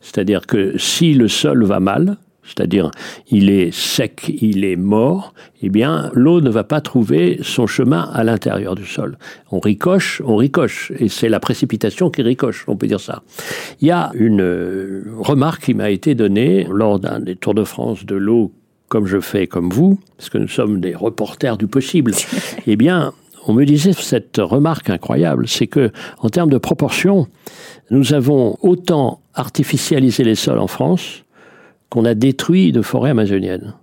c'est-à-dire 0.00 0.46
que 0.46 0.78
si 0.78 1.12
le 1.12 1.28
sol 1.28 1.64
va 1.64 1.80
mal, 1.80 2.16
c'est-à-dire 2.50 2.90
il 3.30 3.48
est 3.50 3.72
sec, 3.72 4.30
il 4.40 4.64
est 4.64 4.76
mort, 4.76 5.34
eh 5.62 5.68
bien 5.68 6.10
l'eau 6.14 6.40
ne 6.40 6.50
va 6.50 6.64
pas 6.64 6.80
trouver 6.80 7.38
son 7.42 7.66
chemin 7.66 8.10
à 8.12 8.24
l'intérieur 8.24 8.74
du 8.74 8.84
sol. 8.84 9.18
On 9.52 9.60
ricoche, 9.60 10.20
on 10.24 10.36
ricoche, 10.36 10.92
et 10.98 11.08
c'est 11.08 11.28
la 11.28 11.40
précipitation 11.40 12.10
qui 12.10 12.22
ricoche, 12.22 12.64
on 12.66 12.76
peut 12.76 12.86
dire 12.86 13.00
ça. 13.00 13.22
Il 13.80 13.88
y 13.88 13.90
a 13.92 14.10
une 14.14 14.42
euh, 14.42 15.04
remarque 15.18 15.64
qui 15.64 15.74
m'a 15.74 15.90
été 15.90 16.14
donnée 16.14 16.66
lors 16.70 16.98
d'un 16.98 17.20
des 17.20 17.36
Tours 17.36 17.54
de 17.54 17.64
France 17.64 18.04
de 18.04 18.16
l'eau, 18.16 18.52
comme 18.88 19.06
je 19.06 19.20
fais 19.20 19.46
comme 19.46 19.70
vous, 19.70 20.00
parce 20.16 20.30
que 20.30 20.38
nous 20.38 20.48
sommes 20.48 20.80
des 20.80 20.94
reporters 20.94 21.56
du 21.56 21.68
possible. 21.68 22.12
eh 22.66 22.76
bien, 22.76 23.12
on 23.46 23.52
me 23.52 23.64
disait 23.64 23.92
cette 23.92 24.38
remarque 24.38 24.90
incroyable, 24.90 25.46
c'est 25.48 25.66
que 25.66 25.92
en 26.18 26.28
termes 26.28 26.50
de 26.50 26.58
proportion, 26.58 27.26
nous 27.90 28.12
avons 28.12 28.56
autant 28.62 29.20
artificialisé 29.34 30.24
les 30.24 30.34
sols 30.34 30.58
en 30.58 30.66
France 30.66 31.24
qu'on 31.90 32.04
a 32.04 32.14
détruit 32.14 32.72
de 32.72 32.82
forêts 32.82 33.10
amazoniennes. 33.10 33.74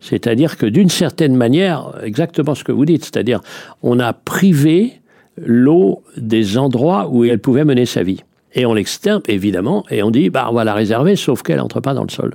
C'est-à-dire 0.00 0.56
que 0.56 0.66
d'une 0.66 0.88
certaine 0.88 1.36
manière, 1.36 1.92
exactement 2.02 2.54
ce 2.54 2.64
que 2.64 2.72
vous 2.72 2.86
dites, 2.86 3.04
c'est-à-dire 3.04 3.40
on 3.82 4.00
a 4.00 4.12
privé 4.12 5.00
l'eau 5.36 6.02
des 6.16 6.56
endroits 6.56 7.08
où 7.10 7.24
elle 7.24 7.38
pouvait 7.38 7.64
mener 7.64 7.86
sa 7.86 8.02
vie. 8.02 8.22
Et 8.54 8.66
on 8.66 8.74
l'extirpe, 8.74 9.28
évidemment, 9.28 9.84
et 9.90 10.02
on 10.02 10.10
dit, 10.10 10.30
bah, 10.30 10.48
on 10.50 10.54
va 10.54 10.64
la 10.64 10.74
réserver, 10.74 11.16
sauf 11.16 11.42
qu'elle 11.42 11.58
n'entre 11.58 11.80
pas 11.80 11.94
dans 11.94 12.02
le 12.02 12.10
sol. 12.10 12.34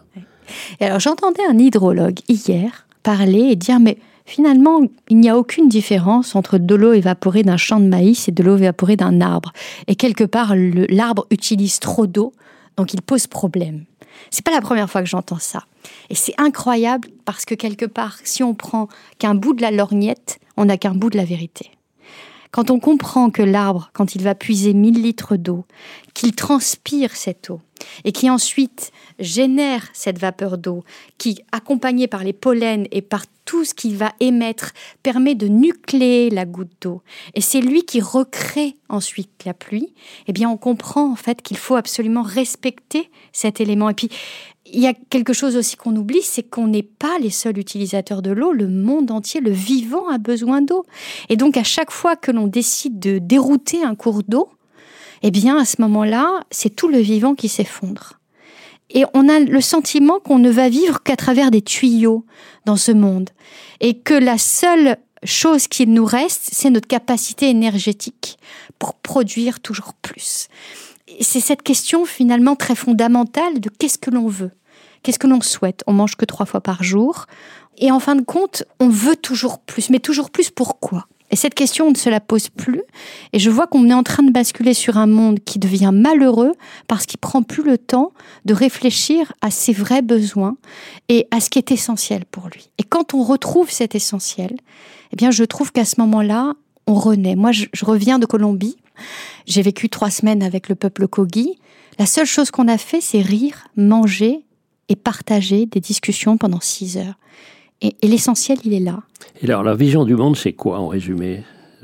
Et 0.80 0.86
alors 0.86 1.00
j'entendais 1.00 1.44
un 1.50 1.58
hydrologue 1.58 2.20
hier 2.30 2.86
parler 3.04 3.50
et 3.52 3.56
dire, 3.56 3.80
mais 3.80 3.98
finalement, 4.26 4.82
il 5.10 5.20
n'y 5.20 5.30
a 5.30 5.38
aucune 5.38 5.68
différence 5.68 6.36
entre 6.36 6.58
de 6.58 6.76
l'eau 6.76 6.94
évaporée 6.94 7.44
d'un 7.44 7.58
champ 7.58 7.80
de 7.80 7.88
maïs 7.88 8.28
et 8.28 8.32
de 8.32 8.44
l'eau 8.44 8.58
évaporée 8.58 8.96
d'un 8.96 9.22
arbre. 9.22 9.52
Et 9.88 9.96
quelque 9.96 10.24
part, 10.24 10.54
l'arbre 10.56 11.28
utilise 11.32 11.80
trop 11.80 12.08
d'eau, 12.08 12.34
donc 12.78 12.94
il 12.94 13.02
pose 13.02 13.28
problème. 13.28 13.86
C'est 14.32 14.46
pas 14.46 14.52
la 14.52 14.62
première 14.62 14.90
fois 14.90 15.02
que 15.02 15.10
j'entends 15.10 15.40
ça. 15.40 15.66
Et 16.10 16.16
c'est 16.16 16.34
incroyable 16.38 17.10
parce 17.26 17.46
que 17.46 17.56
quelque 17.56 17.86
part, 17.86 18.18
si 18.24 18.44
on 18.44 18.54
prend 18.54 18.88
qu'un 19.20 19.36
bout 19.36 19.54
de 19.54 19.62
la 19.62 19.72
lorgnette, 19.72 20.40
on 20.58 20.66
n'a 20.66 20.78
qu'un 20.78 20.94
bout 20.94 21.10
de 21.10 21.18
la 21.18 21.26
vérité. 21.26 21.72
Quand 22.56 22.72
on 22.72 22.80
comprend 22.80 23.32
que 23.32 23.42
l'arbre, 23.42 23.90
quand 23.92 24.16
il 24.16 24.24
va 24.24 24.34
puiser 24.34 24.74
1000 24.74 25.02
litres 25.02 25.36
d'eau, 25.36 25.66
qu'il 26.14 26.34
transpire 26.34 27.14
cette 27.14 27.50
eau 27.50 27.60
et 28.06 28.14
qui 28.14 28.30
ensuite 28.30 28.94
génère 29.20 29.90
cette 29.92 30.20
vapeur 30.20 30.58
d'eau, 30.58 30.86
qui, 31.18 31.42
accompagnée 31.52 32.08
par 32.08 32.24
les 32.24 32.32
pollens 32.32 32.86
et 32.92 33.02
par 33.02 33.26
tout 33.44 33.66
ce 33.66 33.74
qu'il 33.74 33.98
va 33.98 34.14
émettre, 34.22 34.72
permet 35.04 35.36
de 35.36 35.50
nucléer 35.50 36.30
la 36.30 36.46
goutte 36.46 36.72
d'eau, 36.80 37.02
et 37.34 37.42
c'est 37.42 37.60
lui 37.60 37.84
qui 37.84 38.00
recrée 38.00 38.78
ensuite 38.88 39.44
la 39.46 39.54
pluie, 39.54 39.94
eh 40.28 40.32
bien 40.32 40.50
on 40.50 40.56
comprend 40.56 41.12
en 41.12 41.18
fait 41.18 41.42
qu'il 41.42 41.58
faut 41.58 41.76
absolument 41.76 42.24
respecter 42.24 43.12
cet 43.34 43.60
élément. 43.60 43.90
Et 43.90 43.94
puis 43.94 44.10
il 44.76 44.82
y 44.82 44.88
a 44.88 44.94
quelque 44.94 45.32
chose 45.32 45.56
aussi 45.56 45.78
qu'on 45.78 45.96
oublie, 45.96 46.22
c'est 46.22 46.44
qu'on 46.44 46.68
n'est 46.68 46.84
pas 46.84 47.18
les 47.20 47.30
seuls 47.30 47.58
utilisateurs 47.58 48.22
de 48.22 48.32
l'eau. 48.32 48.52
Le 48.52 48.68
monde 48.68 49.10
entier, 49.10 49.40
le 49.40 49.52
vivant 49.52 50.10
a 50.10 50.18
besoin 50.18 50.62
d'eau. 50.62 50.86
Et 51.30 51.38
donc, 51.38 51.56
à 51.56 51.64
chaque 51.64 51.92
fois 51.92 52.18
que 52.18 52.30
l'on 52.30 52.48
décide 52.48 53.00
de 53.00 53.18
dérouter 53.18 53.84
un 53.84 53.96
cours 53.96 54.24
d'eau, 54.24 54.50
eh 55.24 55.32
bien, 55.32 55.58
à 55.58 55.64
ce 55.64 55.82
moment-là, 55.82 56.42
c'est 56.52 56.76
tout 56.76 56.90
le 56.90 56.98
vivant 56.98 57.36
qui 57.36 57.48
s'effondre. 57.48 58.20
Et 58.90 59.06
on 59.14 59.30
a 59.30 59.40
le 59.40 59.62
sentiment 59.62 60.20
qu'on 60.20 60.40
ne 60.40 60.52
va 60.52 60.68
vivre 60.68 61.02
qu'à 61.02 61.16
travers 61.16 61.52
des 61.52 61.62
tuyaux 61.62 62.26
dans 62.66 62.78
ce 62.78 62.92
monde. 62.92 63.30
Et 63.80 64.00
que 64.00 64.14
la 64.14 64.38
seule 64.38 64.98
chose 65.24 65.68
qui 65.68 65.88
nous 65.88 66.06
reste, 66.06 66.50
c'est 66.52 66.70
notre 66.70 66.88
capacité 66.88 67.50
énergétique 67.50 68.38
pour 68.78 68.94
produire 68.96 69.62
toujours 69.62 69.94
plus 69.94 70.50
c'est 71.22 71.40
cette 71.40 71.62
question 71.62 72.06
finalement 72.06 72.56
très 72.56 72.76
fondamentale 72.76 73.60
de 73.60 73.70
qu'est-ce 73.70 73.98
que 73.98 74.12
l'on 74.12 74.28
veut, 74.28 74.52
qu'est-ce 75.06 75.20
que 75.20 75.28
l'on 75.28 75.42
souhaite? 75.42 75.84
On 75.86 75.94
mange 75.94 76.16
que 76.16 76.26
trois 76.26 76.46
fois 76.46 76.62
par 76.62 76.84
jour, 76.84 77.28
et 77.78 77.92
en 77.92 78.00
fin 78.00 78.16
de 78.16 78.24
compte, 78.24 78.64
on 78.80 78.90
veut 78.90 79.16
toujours 79.16 79.60
plus, 79.60 79.90
mais 79.90 80.00
toujours 80.00 80.32
plus 80.32 80.50
pourquoi? 80.50 81.08
Et 81.32 81.36
cette 81.36 81.54
question, 81.54 81.88
on 81.88 81.92
ne 81.92 81.98
se 81.98 82.10
la 82.10 82.20
pose 82.20 82.50
plus, 82.50 82.82
et 83.32 83.40
je 83.40 83.50
vois 83.50 83.68
qu'on 83.68 83.90
est 83.90 83.94
en 83.94 84.04
train 84.04 84.24
de 84.24 84.32
basculer 84.32 84.74
sur 84.74 84.98
un 84.98 85.08
monde 85.08 85.40
qui 85.44 85.60
devient 85.60 85.92
malheureux 85.94 86.54
parce 86.88 87.06
qu'il 87.06 87.20
prend 87.20 87.44
plus 87.44 87.64
le 87.64 87.78
temps 87.78 88.12
de 88.46 88.54
réfléchir 88.54 89.34
à 89.42 89.52
ses 89.52 89.74
vrais 89.74 90.02
besoins 90.02 90.58
et 91.10 91.28
à 91.32 91.40
ce 91.40 91.50
qui 91.50 91.60
est 91.60 91.72
essentiel 91.72 92.26
pour 92.26 92.48
lui. 92.48 92.70
Et 92.78 92.84
quand 92.84 93.14
on 93.14 93.24
retrouve 93.24 93.72
cet 93.72 93.96
essentiel, 93.96 94.56
eh 95.12 95.16
bien, 95.16 95.32
je 95.32 95.44
trouve 95.44 95.72
qu'à 95.72 95.86
ce 95.86 96.00
moment-là, 96.02 96.54
on 96.88 96.96
renaît. 96.96 97.36
Moi, 97.36 97.52
je 97.52 97.86
reviens 97.86 98.20
de 98.20 98.26
Colombie 98.26 98.78
j'ai 99.46 99.62
vécu 99.62 99.90
trois 99.90 100.10
semaines 100.10 100.44
avec 100.44 100.70
le 100.70 100.76
peuple 100.76 101.08
Kogi. 101.08 101.60
La 102.00 102.06
seule 102.06 102.26
chose 102.26 102.52
qu'on 102.52 102.68
a 102.68 102.78
fait, 102.78 103.02
c'est 103.02 103.22
rire, 103.22 103.68
manger 103.76 104.44
et 104.90 104.96
partager 104.96 105.66
des 105.66 105.80
discussions 105.80 106.38
pendant 106.38 106.60
six 106.60 106.98
heures. 106.98 107.16
Et, 107.82 107.96
l'essentiel, 108.04 108.58
il 108.64 108.74
est 108.74 108.80
là. 108.80 109.00
Et 109.42 109.46
alors, 109.46 109.64
la 109.64 109.76
vision 109.76 110.06
du 110.06 110.16
monde, 110.16 110.36
c'est 110.36 110.54
quoi 110.54 110.80
en 110.80 110.88
résumé 110.88 111.44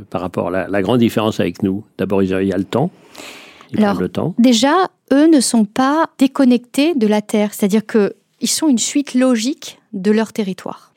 par 0.09 0.21
rapport 0.21 0.47
à 0.47 0.67
la, 0.67 0.81
grande 0.81 0.99
différence 0.99 1.39
avec 1.39 1.63
nous? 1.63 1.83
D'abord, 1.97 2.23
il 2.23 2.29
y 2.29 2.53
a 2.53 2.57
le 2.57 2.63
temps. 2.63 2.91
Ils 3.71 3.83
alors, 3.83 3.99
le 3.99 4.09
temps. 4.09 4.35
déjà, 4.37 4.89
eux 5.13 5.27
ne 5.27 5.39
sont 5.39 5.65
pas 5.65 6.09
déconnectés 6.17 6.93
de 6.95 7.07
la 7.07 7.21
Terre, 7.21 7.53
c'est-à-dire 7.53 7.85
qu'ils 7.85 8.49
sont 8.49 8.67
une 8.67 8.77
suite 8.77 9.13
logique 9.13 9.79
de 9.93 10.11
leur 10.11 10.33
territoire 10.33 10.91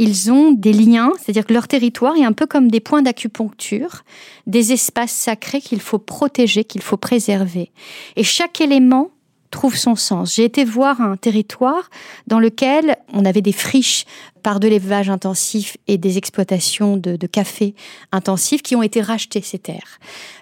ils 0.00 0.32
ont 0.32 0.52
des 0.52 0.72
liens, 0.72 1.12
c'est-à-dire 1.18 1.44
que 1.44 1.52
leur 1.52 1.68
territoire 1.68 2.16
est 2.16 2.24
un 2.24 2.32
peu 2.32 2.46
comme 2.46 2.70
des 2.70 2.80
points 2.80 3.02
d'acupuncture, 3.02 4.02
des 4.46 4.72
espaces 4.72 5.12
sacrés 5.12 5.60
qu'il 5.60 5.80
faut 5.80 5.98
protéger, 5.98 6.64
qu'il 6.64 6.80
faut 6.80 6.96
préserver. 6.96 7.70
Et 8.16 8.24
chaque 8.24 8.62
élément 8.62 9.10
trouve 9.50 9.76
son 9.76 9.96
sens. 9.96 10.34
J'ai 10.34 10.44
été 10.44 10.64
voir 10.64 11.00
un 11.00 11.16
territoire 11.16 11.90
dans 12.26 12.38
lequel 12.38 12.96
on 13.12 13.24
avait 13.24 13.42
des 13.42 13.52
friches 13.52 14.04
par 14.42 14.60
de 14.60 14.68
l'élevage 14.68 15.10
intensif 15.10 15.76
et 15.86 15.98
des 15.98 16.18
exploitations 16.18 16.96
de, 16.96 17.16
café 17.26 17.74
intensifs 18.12 18.62
qui 18.62 18.74
ont 18.74 18.82
été 18.82 19.00
rachetées 19.00 19.42
ces 19.42 19.58
terres 19.58 19.98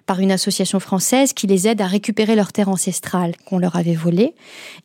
par 0.06 0.20
une 0.20 0.30
association 0.30 0.80
française 0.80 1.32
qui 1.32 1.46
les 1.46 1.68
aide 1.68 1.80
à 1.80 1.86
récupérer 1.86 2.36
leurs 2.36 2.52
terres 2.52 2.68
ancestrales 2.68 3.34
qu'on 3.44 3.58
leur 3.58 3.76
avait 3.76 3.94
volées. 3.94 4.34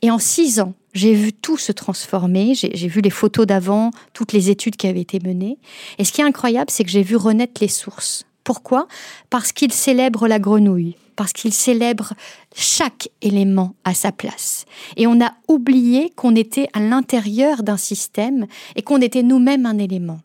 Et 0.01 0.11
en 0.11 0.19
six 0.19 0.59
ans, 0.59 0.73
j'ai 0.93 1.13
vu 1.13 1.31
tout 1.31 1.57
se 1.57 1.71
transformer, 1.71 2.53
j'ai 2.55 2.87
vu 2.87 3.01
les 3.01 3.09
photos 3.09 3.47
d'avant, 3.47 3.91
toutes 4.13 4.33
les 4.33 4.49
études 4.49 4.75
qui 4.75 4.87
avaient 4.87 5.01
été 5.01 5.19
menées. 5.19 5.57
Et 5.97 6.03
ce 6.03 6.11
qui 6.11 6.21
est 6.21 6.25
incroyable, 6.25 6.69
c'est 6.69 6.83
que 6.83 6.91
j'ai 6.91 7.03
vu 7.03 7.15
renaître 7.15 7.61
les 7.61 7.67
sources. 7.67 8.25
Pourquoi? 8.43 8.87
Parce 9.29 9.51
qu'ils 9.51 9.71
célèbrent 9.71 10.27
la 10.27 10.39
grenouille. 10.39 10.95
Parce 11.15 11.33
qu'il 11.33 11.53
célèbre 11.53 12.13
chaque 12.55 13.09
élément 13.21 13.75
à 13.83 13.93
sa 13.93 14.11
place. 14.11 14.65
Et 14.97 15.07
on 15.07 15.21
a 15.21 15.33
oublié 15.47 16.11
qu'on 16.15 16.35
était 16.35 16.67
à 16.73 16.79
l'intérieur 16.79 17.63
d'un 17.63 17.77
système 17.77 18.47
et 18.75 18.81
qu'on 18.81 19.01
était 19.01 19.23
nous-mêmes 19.23 19.65
un 19.65 19.77
élément. 19.77 20.19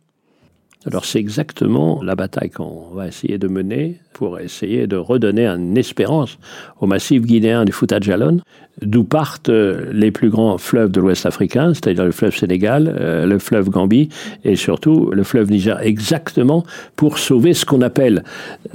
Alors 0.87 1.05
c'est 1.05 1.19
exactement 1.19 2.01
la 2.05 2.15
bataille 2.15 2.51
qu'on 2.51 2.91
va 2.95 3.09
essayer 3.09 3.37
de 3.37 3.49
mener 3.49 3.99
pour 4.13 4.39
essayer 4.39 4.87
de 4.87 4.97
redonner 4.97 5.47
une 5.47 5.77
espérance 5.77 6.39
au 6.81 6.87
massif 6.87 7.23
guinéen 7.23 7.65
du 7.65 7.73
Fouta 7.73 7.99
Djallon, 7.99 8.39
d'où 8.81 9.03
partent 9.03 9.49
les 9.49 10.13
plus 10.13 10.31
grands 10.31 10.57
fleuves 10.57 10.93
de 10.93 11.01
l'Ouest 11.01 11.27
africain, 11.27 11.75
c'est-à-dire 11.75 12.05
le 12.05 12.13
fleuve 12.13 12.37
Sénégal, 12.37 12.95
euh, 12.97 13.27
le 13.27 13.41
fleuve 13.41 13.71
Gambie 13.71 14.09
et 14.45 14.55
surtout 14.55 15.11
le 15.11 15.25
fleuve 15.25 15.51
Niger, 15.51 15.81
exactement 15.83 16.65
pour 16.95 17.19
sauver 17.19 17.55
ce 17.55 17.65
qu'on 17.65 17.83
appelle, 17.83 18.23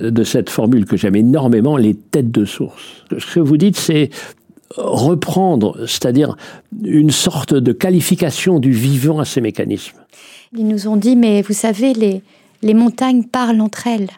euh, 0.02 0.12
de 0.12 0.24
cette 0.24 0.50
formule 0.50 0.86
que 0.86 0.98
j'aime 0.98 1.16
énormément, 1.16 1.78
les 1.78 1.96
têtes 1.96 2.32
de 2.32 2.44
source. 2.44 3.06
Ce 3.18 3.36
que 3.36 3.40
vous 3.40 3.58
dites, 3.58 3.78
c'est 3.78 4.10
reprendre, 4.76 5.78
c'est-à-dire 5.88 6.36
une 6.84 7.12
sorte 7.12 7.54
de 7.54 7.72
qualification 7.72 8.60
du 8.60 8.72
vivant 8.72 9.20
à 9.20 9.26
ces 9.26 9.40
mécanismes. 9.40 9.98
Ils 10.56 10.68
nous 10.68 10.88
ont 10.88 10.98
dit, 10.98 11.16
mais 11.16 11.42
vous 11.42 11.54
savez, 11.54 11.94
les, 12.62 12.74
montagnes 12.74 13.24
parlent 13.24 13.62
entre 13.62 13.88
elles. 13.88 14.10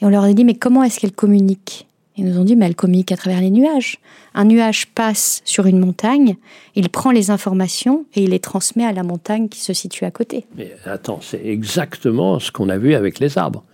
Et 0.00 0.04
on 0.04 0.08
leur 0.08 0.24
a 0.24 0.32
dit, 0.32 0.44
mais 0.44 0.54
comment 0.54 0.82
est-ce 0.82 0.98
qu'elles 0.98 1.12
communiquent? 1.12 1.86
Ils 2.16 2.26
nous 2.26 2.38
ont 2.38 2.44
dit, 2.44 2.56
mais 2.56 2.66
elles 2.66 2.74
communiquent 2.74 3.12
à 3.12 3.16
travers 3.16 3.40
les 3.40 3.50
nuages. 3.50 3.98
Un 4.34 4.44
nuage 4.44 4.88
passe 4.88 5.40
sur 5.44 5.66
une 5.66 5.78
montagne, 5.78 6.36
il 6.74 6.88
prend 6.88 7.10
les 7.10 7.30
informations 7.30 8.04
et 8.14 8.24
il 8.24 8.30
les 8.30 8.40
transmet 8.40 8.84
à 8.84 8.92
la 8.92 9.02
montagne 9.02 9.48
qui 9.48 9.60
se 9.60 9.72
situe 9.72 10.04
à 10.04 10.10
côté. 10.10 10.46
Mais 10.56 10.72
attends, 10.84 11.20
c'est 11.22 11.44
exactement 11.46 12.38
ce 12.38 12.50
qu'on 12.50 12.68
a 12.68 12.76
vu 12.76 12.94
avec 12.94 13.18
les 13.20 13.38
arbres 13.38 13.64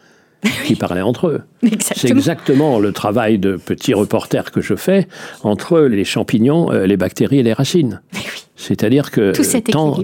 qui 0.64 0.74
parlaient 0.74 1.03
entre 1.03 1.29
eux. 1.29 1.42
C'est 1.81 2.11
exactement 2.11 2.79
le 2.79 2.92
travail 2.92 3.38
de 3.38 3.57
petit 3.57 3.94
reporter 3.94 4.51
que 4.51 4.61
je 4.61 4.74
fais 4.74 5.09
entre 5.42 5.81
les 5.81 6.05
champignons, 6.05 6.70
euh, 6.72 6.87
les 6.87 6.96
bactéries 6.96 7.40
et 7.40 7.42
les 7.42 7.53
racines. 7.53 8.01
C'est-à-dire 8.57 9.11
que 9.11 9.33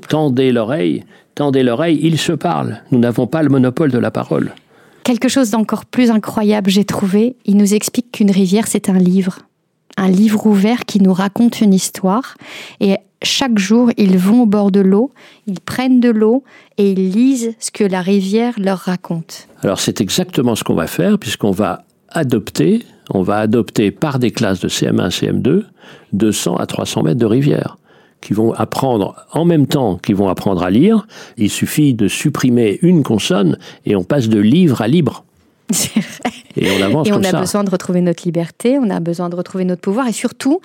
tendez 0.09 0.53
l'oreille, 0.53 1.05
tendez 1.35 1.63
l'oreille, 1.63 1.99
ils 2.03 2.19
se 2.19 2.33
parlent. 2.33 2.83
Nous 2.91 2.99
n'avons 2.99 3.27
pas 3.27 3.43
le 3.43 3.49
monopole 3.49 3.91
de 3.91 3.99
la 3.99 4.11
parole. 4.11 4.53
Quelque 5.03 5.29
chose 5.29 5.51
d'encore 5.51 5.85
plus 5.85 6.11
incroyable, 6.11 6.71
j'ai 6.71 6.85
trouvé. 6.85 7.37
Il 7.45 7.57
nous 7.57 7.75
explique 7.75 8.13
qu'une 8.13 8.31
rivière, 8.31 8.67
c'est 8.67 8.89
un 8.89 8.99
livre. 8.99 9.41
Un 9.97 10.09
livre 10.09 10.47
ouvert 10.47 10.87
qui 10.87 11.01
nous 11.01 11.13
raconte 11.13 11.61
une 11.61 11.75
histoire. 11.75 12.37
Et 12.81 12.97
chaque 13.25 13.59
jour, 13.59 13.91
ils 13.97 14.19
vont 14.19 14.43
au 14.43 14.47
bord 14.47 14.71
de 14.71 14.81
l'eau, 14.81 15.13
ils 15.47 15.61
prennent 15.61 16.01
de 16.01 16.11
l'eau 16.11 16.45
et 16.79 16.93
ils 16.93 17.11
lisent 17.11 17.55
ce 17.59 17.71
que 17.71 17.85
la 17.85 18.01
rivière 18.01 18.55
leur 18.59 18.79
raconte. 18.79 19.49
Alors 19.63 19.81
c'est 19.81 20.01
exactement 20.01 20.55
ce 20.55 20.65
qu'on 20.65 20.75
va 20.75 20.87
faire 20.87 21.19
puisqu'on 21.19 21.51
va 21.51 21.85
adopter, 22.11 22.83
on 23.11 23.23
va 23.23 23.39
adopter 23.39 23.91
par 23.91 24.19
des 24.19 24.31
classes 24.31 24.61
de 24.61 24.69
CM1, 24.69 25.11
CM2, 25.11 25.65
200 26.13 26.57
à 26.57 26.67
300 26.67 27.03
mètres 27.03 27.19
de 27.19 27.27
rivière 27.27 27.77
qui 28.21 28.33
vont 28.33 28.53
apprendre 28.55 29.15
en 29.33 29.45
même 29.45 29.67
temps 29.67 29.99
qu'ils 29.99 30.17
vont 30.17 30.29
apprendre 30.29 30.63
à 30.63 30.71
lire. 30.71 31.07
Il 31.37 31.51
suffit 31.51 31.93
de 31.93 32.09
supprimer 32.09 32.79
une 32.81 33.03
consonne 33.03 33.59
et 33.85 33.97
on 33.97 34.03
passe 34.03 34.29
de 34.29 34.41
livre 34.41 34.81
à 34.81 34.89
libre. 34.89 35.25
Et 36.57 36.71
on 36.71 36.83
avance 36.83 37.09
et 37.09 37.13
on 37.13 37.25
a 37.25 37.33
besoin 37.33 37.65
de 37.65 37.71
retrouver 37.71 38.01
notre 38.01 38.23
liberté, 38.25 38.79
on 38.79 38.89
a 38.89 39.01
besoin 39.01 39.29
de 39.29 39.35
retrouver 39.35 39.65
notre 39.65 39.81
pouvoir 39.81 40.07
et 40.07 40.13
surtout, 40.13 40.61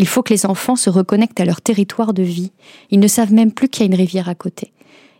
il 0.00 0.08
faut 0.08 0.22
que 0.22 0.32
les 0.32 0.46
enfants 0.46 0.76
se 0.76 0.88
reconnectent 0.88 1.40
à 1.40 1.44
leur 1.44 1.60
territoire 1.60 2.14
de 2.14 2.22
vie. 2.22 2.52
Ils 2.90 3.00
ne 3.00 3.06
savent 3.06 3.34
même 3.34 3.52
plus 3.52 3.68
qu'il 3.68 3.82
y 3.82 3.84
a 3.84 3.86
une 3.92 3.94
rivière 3.94 4.30
à 4.30 4.34
côté. 4.34 4.72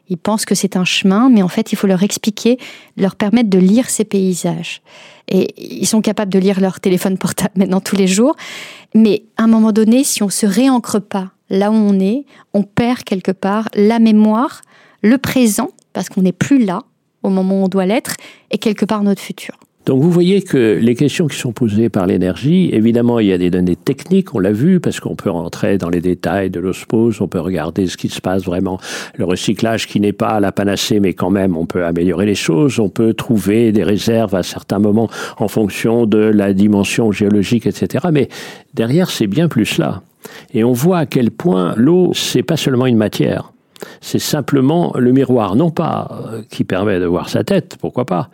Ils 0.09 0.16
pensent 0.16 0.47
que 0.47 0.55
c'est 0.55 0.75
un 0.75 0.87
chemin, 0.87 1.29
mais 1.29 1.43
en 1.43 1.49
fait, 1.49 1.71
il 1.71 1.77
faut 1.77 1.87
leur 1.87 2.03
expliquer, 2.03 2.57
leur 2.97 3.14
permettre 3.14 3.51
de 3.51 3.59
lire 3.59 3.90
ces 3.90 4.05
paysages. 4.05 4.81
Et 5.29 5.55
ils 5.59 5.87
sont 5.87 6.01
capables 6.01 6.33
de 6.33 6.38
lire 6.38 6.61
leur 6.61 6.81
téléphone 6.81 7.19
portable 7.19 7.53
maintenant 7.57 7.83
tous 7.83 7.95
les 7.95 8.07
jours. 8.07 8.37
Mais 8.95 9.25
à 9.37 9.43
un 9.43 9.49
moment 9.49 9.73
donné, 9.73 10.03
si 10.03 10.23
on 10.23 10.31
se 10.31 10.47
réancre 10.47 10.99
pas 10.99 11.31
là 11.51 11.71
où 11.71 11.75
on 11.75 12.01
est, 12.01 12.25
on 12.55 12.62
perd 12.62 13.05
quelque 13.05 13.33
part 13.33 13.69
la 13.75 13.99
mémoire, 13.99 14.62
le 15.03 15.19
présent, 15.19 15.69
parce 15.93 16.09
qu'on 16.09 16.23
n'est 16.23 16.33
plus 16.33 16.64
là 16.64 16.85
au 17.23 17.29
moment 17.29 17.61
où 17.61 17.64
on 17.64 17.69
doit 17.69 17.85
l'être, 17.85 18.14
et 18.51 18.57
quelque 18.57 18.87
part 18.87 19.03
notre 19.03 19.21
futur. 19.21 19.55
Donc 19.87 20.03
vous 20.03 20.11
voyez 20.11 20.43
que 20.43 20.79
les 20.81 20.95
questions 20.95 21.27
qui 21.27 21.38
sont 21.38 21.53
posées 21.53 21.88
par 21.88 22.07
l'énergie, 22.07 22.69
évidemment 22.73 23.19
il 23.19 23.29
y 23.29 23.33
a 23.33 23.38
des 23.38 23.51
données 23.51 23.77
techniques, 23.77 24.35
on 24.35 24.38
l'a 24.38 24.53
vu, 24.53 24.79
parce 24.79 25.01
qu'on 25.01 25.16
peut 25.16 25.31
rentrer 25.31 25.79
dans 25.79 25.88
les 25.88 26.03
détails 26.03 26.51
de 26.51 26.61
l'osmose, 26.61 27.21
on 27.23 27.29
peut 27.29 27.40
regarder 27.40 27.87
ce 27.87 27.97
qui 27.97 28.11
se 28.11 28.21
passe 28.21 28.45
vraiment, 28.45 28.79
le 29.16 29.25
recyclage 29.25 29.87
qui 29.87 29.99
n'est 29.99 30.12
pas 30.12 30.38
la 30.38 30.53
panacée, 30.53 31.01
mais 31.01 31.14
quand 31.14 31.31
même 31.31 31.57
on 31.57 31.64
peut 31.64 31.85
améliorer 31.87 32.27
les 32.27 32.35
choses, 32.35 32.79
on 32.79 32.90
peut 32.90 33.14
trouver 33.14 33.73
des 33.73 33.83
réserves 33.83 34.35
à 34.35 34.43
certains 34.43 34.79
moments 34.79 35.09
en 35.38 35.49
fonction 35.49 36.05
de 36.05 36.19
la 36.19 36.53
dimension 36.53 37.11
géologique, 37.11 37.66
etc. 37.66 38.09
Mais 38.12 38.29
derrière 38.75 39.09
c'est 39.09 39.27
bien 39.27 39.49
plus 39.49 39.64
cela. 39.64 40.03
Et 40.53 40.62
on 40.62 40.73
voit 40.73 40.99
à 40.99 41.07
quel 41.07 41.31
point 41.31 41.73
l'eau, 41.77 42.12
c'est 42.14 42.43
pas 42.43 42.59
seulement 42.59 42.85
une 42.85 42.99
matière. 42.99 43.53
C'est 44.03 44.19
simplement 44.19 44.93
le 44.99 45.12
miroir, 45.12 45.57
non 45.57 45.71
pas 45.71 46.09
euh, 46.11 46.43
qui 46.51 46.64
permet 46.64 47.01
de 47.01 47.07
voir 47.07 47.31
sa 47.31 47.45
tête, 47.45 47.79
pourquoi 47.81 48.05
pas, 48.05 48.29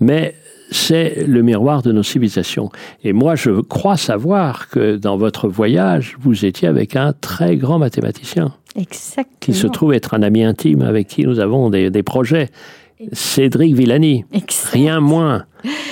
mais 0.00 0.36
c'est 0.72 1.24
le 1.26 1.42
miroir 1.42 1.82
de 1.82 1.92
nos 1.92 2.02
civilisations. 2.02 2.70
Et 3.04 3.12
moi, 3.12 3.36
je 3.36 3.60
crois 3.60 3.96
savoir 3.96 4.68
que 4.68 4.96
dans 4.96 5.16
votre 5.16 5.48
voyage, 5.48 6.16
vous 6.20 6.44
étiez 6.44 6.68
avec 6.68 6.96
un 6.96 7.12
très 7.12 7.56
grand 7.56 7.78
mathématicien. 7.78 8.52
Exactement. 8.76 9.36
Qui 9.40 9.54
se 9.54 9.66
trouve 9.66 9.92
être 9.92 10.14
un 10.14 10.22
ami 10.22 10.42
intime 10.42 10.82
avec 10.82 11.08
qui 11.08 11.24
nous 11.24 11.38
avons 11.40 11.70
des, 11.70 11.90
projets. 12.02 12.48
Cédric 13.12 13.74
Villani. 13.74 14.24
Rien 14.72 15.00
moins. 15.00 15.44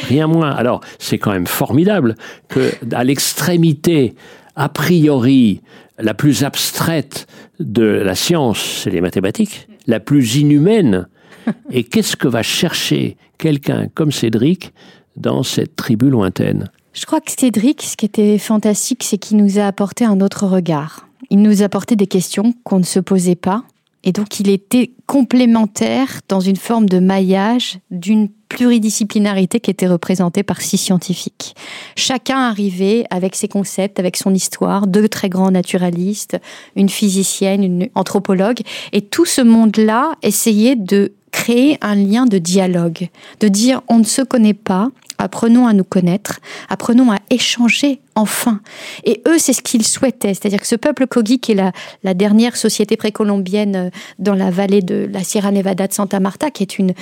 Rien 0.09 0.27
moins. 0.27 0.51
Alors, 0.51 0.81
c'est 0.99 1.19
quand 1.19 1.33
même 1.33 1.47
formidable 1.47 2.15
que, 2.49 2.71
à 2.93 3.05
l'extrémité, 3.05 4.15
a 4.57 4.69
priori, 4.69 5.61
la 5.99 6.15
plus 6.15 6.45
abstraite 6.45 7.27
de 7.59 7.85
la 7.85 8.15
science, 8.15 8.83
c'est 8.83 8.91
les 8.91 9.01
mathématiques. 9.01 9.69
La 9.87 10.01
plus 10.01 10.37
inhumaine, 10.37 11.09
Et 11.71 11.85
qu'est-ce 11.85 12.17
que 12.17 12.29
va 12.29 12.43
chercher 12.43 13.17
quelqu'un 13.39 13.89
comme 13.95 14.13
Cédric 14.13 14.73
dans 15.17 15.43
cette 15.43 15.77
tribu 15.77 16.11
lointaine? 16.11 16.71
Je 16.93 17.07
crois 17.07 17.21
que 17.21 17.31
Cédric, 17.31 17.83
ce 17.83 17.97
qui 17.97 18.07
était 18.07 18.39
fantastique, 18.39 19.05
c'est 19.05 19.19
qu'il 19.19 19.37
nous 19.37 19.59
a 19.59 19.67
apporté 19.67 20.05
un 20.05 20.21
autre 20.21 20.47
regard. 20.47 21.07
Il 21.31 21.43
nous 21.43 21.63
a 21.63 21.67
apporté 21.67 21.95
des 21.97 22.07
questions 22.07 22.55
qu'on 22.65 22.79
ne 22.79 22.85
se 22.85 22.99
posait 22.99 23.37
pas. 23.37 23.65
Et 24.03 24.13
donc 24.13 24.41
il 24.41 24.49
était 24.49 24.93
complémentaire 25.07 26.21
dans 26.29 26.41
une 26.41 26.57
forme 26.57 26.89
de 26.89 26.99
maillage 26.99 27.79
d'une 27.91 28.31
pluridisciplinarité 28.49 29.61
qui 29.61 29.71
était 29.71 29.87
représentée 29.87 30.43
par 30.43 30.61
six 30.61 30.79
scientifiques. 30.79 31.55
Chacun 31.97 32.39
arrivait 32.39 33.05
avec 33.11 33.37
ses 33.37 33.47
concepts, 33.47 34.01
avec 34.01 34.17
son 34.17 34.35
histoire, 34.35 34.87
deux 34.87 35.09
très 35.09 35.29
grands 35.29 35.51
naturalistes, 35.51 36.39
une 36.77 36.89
physicienne, 36.89 37.63
une 37.63 37.89
anthropologue, 37.95 38.61
et 38.93 39.03
tout 39.03 39.27
ce 39.27 39.43
monde-là 39.43 40.15
essayait 40.23 40.77
de 40.77 41.13
créer 41.51 41.79
un 41.81 41.97
lien 41.97 42.27
de 42.27 42.39
dialogue, 42.39 43.09
de 43.41 43.49
dire 43.49 43.83
on 43.89 43.99
ne 43.99 44.05
se 44.05 44.23
connaît 44.23 44.55
pas, 44.55 44.91
apprenons 45.19 45.67
à 45.67 45.73
nous 45.73 45.85
connaître, 45.85 46.39
apprenons 46.69 47.11
à 47.11 47.17
échanger 47.29 48.01
enfin. 48.15 48.61
Et 49.05 49.21
eux, 49.27 49.37
c'est 49.39 49.53
ce 49.53 49.61
qu'ils 49.61 49.85
souhaitaient, 49.85 50.33
c'est-à-dire 50.35 50.61
que 50.61 50.67
ce 50.67 50.77
peuple 50.77 51.09
Kogi, 51.09 51.41
qui 51.41 51.53
est 51.53 51.73
la, 52.05 52.15
dernière 52.15 52.57
société 52.57 52.97
précolombienne 52.97 53.77
euh, 53.77 53.91
dans 54.21 54.35
la 54.35 54.51
vallée 54.51 54.81
de 54.81 55.09
la 55.13 55.25
Sierra 55.25 55.51
Nevada 55.51 55.89
de 55.89 55.93
Santa 55.93 56.21
Marta, 56.21 56.51
qui 56.51 56.63
est 56.63 56.79
une, 56.79 56.93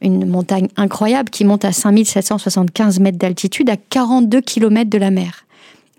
une 0.00 0.26
montagne 0.26 0.68
incroyable, 0.76 1.28
qui 1.28 1.44
monte 1.44 1.66
à 1.66 1.72
5775 1.72 3.00
mètres 3.00 3.18
d'altitude, 3.18 3.68
à 3.68 3.76
42 3.76 4.40
kilomètres 4.40 4.90
de 4.90 4.98
la 4.98 5.10
mer. 5.10 5.44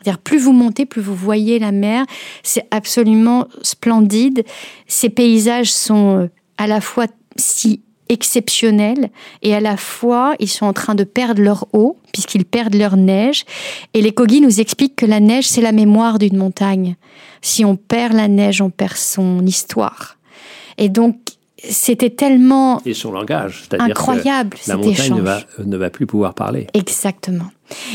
C'est-à-dire, 0.01 0.19
plus 0.19 0.39
vous 0.39 0.53
montez, 0.53 0.87
plus 0.87 1.01
vous 1.01 1.15
voyez 1.15 1.59
la 1.59 1.71
mer. 1.71 2.05
C'est 2.41 2.65
absolument 2.71 3.47
splendide. 3.61 4.45
Ces 4.87 5.09
paysages 5.09 5.71
sont 5.71 6.17
euh, 6.17 6.27
à 6.57 6.65
la 6.65 6.81
fois 6.81 7.05
si 7.35 7.81
exceptionnels 8.09 9.09
et 9.41 9.55
à 9.55 9.59
la 9.59 9.77
fois 9.77 10.35
ils 10.39 10.49
sont 10.49 10.65
en 10.65 10.73
train 10.73 10.95
de 10.95 11.03
perdre 11.03 11.41
leur 11.41 11.67
eau 11.73 11.97
puisqu'ils 12.11 12.45
perdent 12.45 12.75
leur 12.75 12.97
neige 12.97 13.45
et 13.93 14.01
les 14.01 14.11
Kogi 14.11 14.41
nous 14.41 14.59
expliquent 14.59 14.95
que 14.95 15.05
la 15.05 15.19
neige 15.19 15.47
c'est 15.47 15.61
la 15.61 15.71
mémoire 15.71 16.19
d'une 16.19 16.37
montagne. 16.37 16.95
Si 17.41 17.63
on 17.63 17.77
perd 17.77 18.13
la 18.13 18.27
neige, 18.27 18.61
on 18.61 18.69
perd 18.69 18.97
son 18.97 19.45
histoire. 19.45 20.17
Et 20.77 20.89
donc 20.89 21.15
c'était 21.63 22.09
tellement 22.09 22.81
et 22.85 22.93
son 22.93 23.11
langage, 23.11 23.63
incroyable. 23.77 24.57
Que 24.57 24.69
la 24.69 24.77
montagne 24.77 25.13
ne 25.13 25.21
va, 25.21 25.41
ne 25.63 25.77
va, 25.77 25.89
plus 25.89 26.05
pouvoir 26.05 26.33
parler. 26.33 26.67
Exactement. 26.73 27.51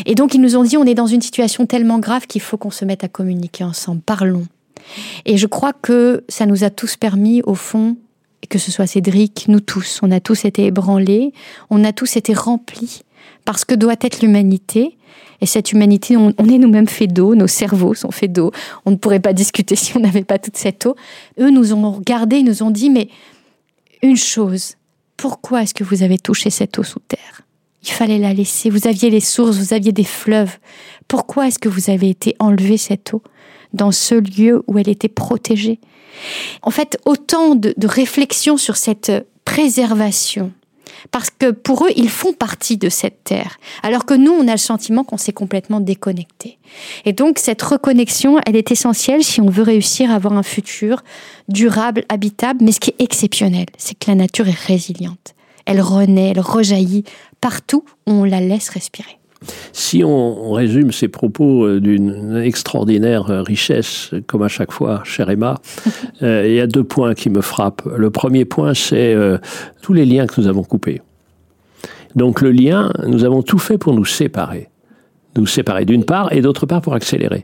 Et 0.07 0.15
donc 0.15 0.35
ils 0.35 0.41
nous 0.41 0.57
ont 0.57 0.63
dit 0.63 0.77
on 0.77 0.85
est 0.85 0.95
dans 0.95 1.07
une 1.07 1.23
situation 1.23 1.67
tellement 1.67 1.99
grave 1.99 2.27
qu'il 2.27 2.43
faut 2.43 2.57
qu'on 2.57 2.71
se 2.71 2.85
mette 2.85 3.05
à 3.05 3.09
communiquer 3.09 3.65
ensemble. 3.65 4.03
Parlons. 4.03 4.47
Et 5.25 5.39
je 5.39 5.47
crois 5.47 5.73
que 5.73 6.25
ça 6.29 6.47
nous 6.47 6.63
a 6.63 6.71
tous 6.71 6.97
permis, 6.97 7.43
au 7.43 7.55
fond, 7.55 7.97
que 8.47 8.59
ce 8.59 8.71
soit 8.71 8.87
Cédric, 8.87 9.47
nous 9.49 9.61
tous, 9.61 10.01
on 10.03 10.11
a 10.11 10.21
tous 10.21 10.45
été 10.45 10.67
ébranlés, 10.67 11.33
on 11.71 11.85
a 11.85 11.93
tous 11.93 12.17
été 12.17 12.35
remplis 12.35 13.03
par 13.45 13.59
ce 13.59 13.65
que 13.65 13.75
doit 13.75 13.97
être 14.01 14.23
l'humanité. 14.23 14.97
Et 15.41 15.47
cette 15.47 15.73
humanité, 15.73 16.17
on, 16.17 16.31
est 16.31 16.59
nous-mêmes 16.59 16.89
faits 16.89 17.13
d'eau, 17.13 17.35
nos 17.35 17.47
cerveaux 17.47 17.95
sont 17.95 18.11
faits 18.11 18.33
d'eau. 18.33 18.51
On 18.87 18.93
ne 18.93 18.97
pourrait 18.97 19.21
pas 19.21 19.33
discuter 19.35 19.77
si 19.77 19.97
on 19.97 20.01
n'avait 20.01 20.25
pas 20.25 20.39
toute 20.39 20.57
cette 20.57 20.87
eau. 20.87 20.97
Eux 21.39 21.51
nous 21.51 21.73
ont 21.73 21.91
regardés, 21.91 22.43
nous 22.43 22.63
ont 22.63 22.71
dit, 22.71 22.91
mais 22.91 23.09
une 24.03 24.17
chose, 24.17 24.75
pourquoi 25.17 25.63
est-ce 25.63 25.75
que 25.75 25.85
vous 25.85 26.03
avez 26.03 26.19
touché 26.19 26.51
cette 26.51 26.79
eau 26.79 26.83
sous 26.83 27.01
terre? 27.01 27.43
Il 27.83 27.91
fallait 27.91 28.19
la 28.19 28.33
laisser. 28.33 28.71
Vous 28.71 28.87
aviez 28.87 29.11
les 29.11 29.21
sources, 29.21 29.59
vous 29.59 29.75
aviez 29.75 29.93
des 29.93 30.05
fleuves. 30.05 30.57
Pourquoi 31.09 31.49
est-ce 31.49 31.59
que 31.59 31.69
vous 31.69 31.91
avez 31.91 32.09
été 32.09 32.35
enlever 32.39 32.79
cette 32.79 33.13
eau 33.13 33.23
dans 33.75 33.93
ce 33.93 34.15
lieu 34.15 34.63
où 34.67 34.79
elle 34.79 34.89
était 34.89 35.09
protégée? 35.09 35.81
En 36.63 36.71
fait, 36.71 36.99
autant 37.05 37.55
de, 37.55 37.75
réflexions 37.87 38.57
sur 38.57 38.77
cette 38.77 39.13
préservation. 39.45 40.53
Parce 41.11 41.29
que 41.31 41.51
pour 41.51 41.85
eux, 41.85 41.91
ils 41.97 42.09
font 42.09 42.33
partie 42.33 42.79
de 42.79 42.89
cette 42.89 43.25
terre. 43.25 43.59
Alors 43.83 44.07
que 44.07 44.15
nous, 44.15 44.33
on 44.33 44.49
a 44.49 44.53
le 44.53 44.57
sentiment 44.57 45.05
qu'on 45.05 45.19
s'est 45.19 45.33
complètement 45.33 45.81
déconnecté. 45.81 46.59
Et 47.05 47.13
donc, 47.13 47.39
cette 47.39 47.61
reconnexion, 47.61 48.39
elle 48.47 48.57
est 48.57 48.71
essentielle 48.71 49.23
si 49.23 49.41
on 49.43 49.51
veut 49.51 49.63
réussir 49.63 50.11
à 50.11 50.15
avoir 50.15 50.33
un 50.33 50.43
futur 50.43 51.03
durable, 51.49 52.05
habitable. 52.09 52.65
Mais 52.65 52.73
ce 52.73 52.81
qui 52.81 52.91
est 52.91 53.03
exceptionnel, 53.03 53.67
c'est 53.77 53.99
que 53.99 54.09
la 54.09 54.15
nature 54.15 54.49
est 54.49 54.59
résiliente. 54.67 55.35
Elle 55.67 55.81
renaît, 55.81 56.31
elle 56.31 56.41
rejaillit 56.41 57.05
partout 57.41 57.85
où 58.07 58.13
on 58.13 58.25
la 58.25 58.41
laisse 58.41 58.71
respirer. 58.71 59.19
Si 59.73 60.05
on, 60.05 60.53
résume 60.53 60.93
ces 60.93 61.09
propos 61.09 61.65
euh, 61.65 61.81
d'une 61.81 62.37
extraordinaire 62.37 63.31
euh, 63.31 63.43
richesse, 63.43 64.11
comme 64.27 64.43
à 64.43 64.49
chaque 64.49 64.73
fois, 64.73 65.03
cher 65.05 65.31
Emma, 65.31 65.61
euh, 66.23 66.45
il 66.47 66.55
y 66.55 66.61
a 66.61 66.67
deux 66.67 66.85
points 66.85 67.15
qui 67.15 67.31
me 67.31 67.41
frappent. 67.41 67.83
Le 67.97 68.11
premier 68.11 68.45
point, 68.45 68.75
c'est 68.75 69.17
tous 69.83 69.93
les 69.93 70.05
liens 70.05 70.27
que 70.27 70.41
nous 70.41 70.47
avons 70.47 70.63
coupés. 70.63 71.03
Donc 72.15 72.41
le 72.41 72.53
lien, 72.53 72.93
nous 73.07 73.25
avons 73.25 73.43
tout 73.43 73.59
fait 73.59 73.79
pour 73.79 73.93
nous 73.93 74.05
séparer. 74.05 74.69
Nous 75.37 75.47
séparer 75.47 75.85
d'une 75.85 76.05
part 76.05 76.33
et 76.33 76.41
d'autre 76.41 76.65
part 76.65 76.81
pour 76.81 76.95
accélérer. 76.95 77.43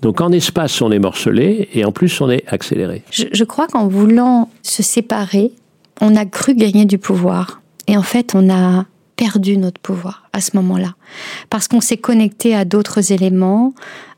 Donc 0.00 0.20
en 0.20 0.30
espace, 0.30 0.80
on 0.80 0.92
est 0.92 0.98
morcelé 0.98 1.68
et 1.74 1.84
en 1.84 1.92
plus, 1.92 2.20
on 2.20 2.30
est 2.30 2.44
accéléré. 2.46 3.02
Je, 3.10 3.24
je 3.32 3.44
crois 3.44 3.66
qu'en 3.66 3.88
voulant 3.88 4.48
se 4.62 4.82
séparer, 4.82 5.52
on 6.00 6.14
a 6.16 6.24
cru 6.24 6.54
gagner 6.54 6.84
du 6.84 6.98
pouvoir. 6.98 7.62
Et 7.88 7.96
en 7.96 8.02
fait, 8.02 8.34
on 8.34 8.48
a 8.48 8.86
perdu 9.22 9.56
notre 9.56 9.80
pouvoir 9.80 10.24
à 10.32 10.40
ce 10.40 10.56
moment-là. 10.56 10.96
Parce 11.48 11.68
qu'on 11.68 11.80
s'est 11.80 11.96
connecté 11.96 12.56
à 12.56 12.64
d'autres 12.64 13.12
éléments. 13.12 13.72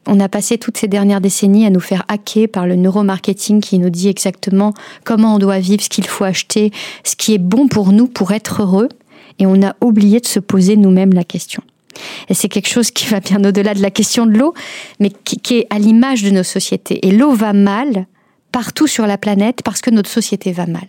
On 0.07 0.19
a 0.19 0.31
passé 0.31 0.57
toutes 0.57 0.79
ces 0.79 0.89
dernières 0.89 1.21
décennies 1.21 1.67
à 1.67 1.71
nous 1.71 1.81
faire 1.81 2.05
hacker 2.09 2.49
par 2.49 2.67
le 2.67 2.75
neuromarketing 2.75 3.61
qui 3.61 3.79
nous 3.79 3.91
dit 3.91 4.09
exactement 4.09 4.73
comment 5.05 5.35
on 5.35 5.39
doit 5.39 5.59
vivre, 5.59 5.83
ce 5.83 5.91
qu'il 5.91 6.07
faut 6.07 6.25
acheter, 6.25 6.73
ce 7.05 7.17
qui 7.17 7.35
est 7.35 7.39
bon 7.39 7.69
pour 7.69 7.93
nous 7.93 8.07
pour 8.07 8.33
être 8.33 8.63
heureux. 8.63 8.89
Et 9.39 9.45
on 9.45 9.63
a 9.63 9.77
oublié 9.83 10.21
de 10.21 10.27
se 10.27 10.41
poser 10.41 10.79
nous-mêmes 10.79 11.13
la 11.13 11.25
question. 11.25 11.63
Et 12.31 12.35
c'est 12.35 12.49
quelque 12.49 12.71
chose 12.71 12.91
qui 12.91 13.07
va 13.07 13.21
bien 13.21 13.45
au-delà 13.45 13.75
de 13.75 13.83
la 13.83 13.91
question 13.91 14.25
de 14.25 14.39
l'eau, 14.39 14.55
mais 15.01 15.11
qui, 15.11 15.39
qui 15.39 15.59
est 15.59 15.67
à 15.69 15.79
l'image 15.79 16.23
de 16.23 16.31
nos 16.31 16.43
sociétés. 16.43 17.07
Et 17.07 17.11
l'eau 17.11 17.33
va 17.33 17.53
mal 17.53 18.07
partout 18.53 18.87
sur 18.87 19.07
la 19.07 19.19
planète 19.19 19.61
parce 19.65 19.83
que 19.83 19.91
notre 19.91 20.09
société 20.09 20.53
va 20.53 20.65
mal. 20.65 20.87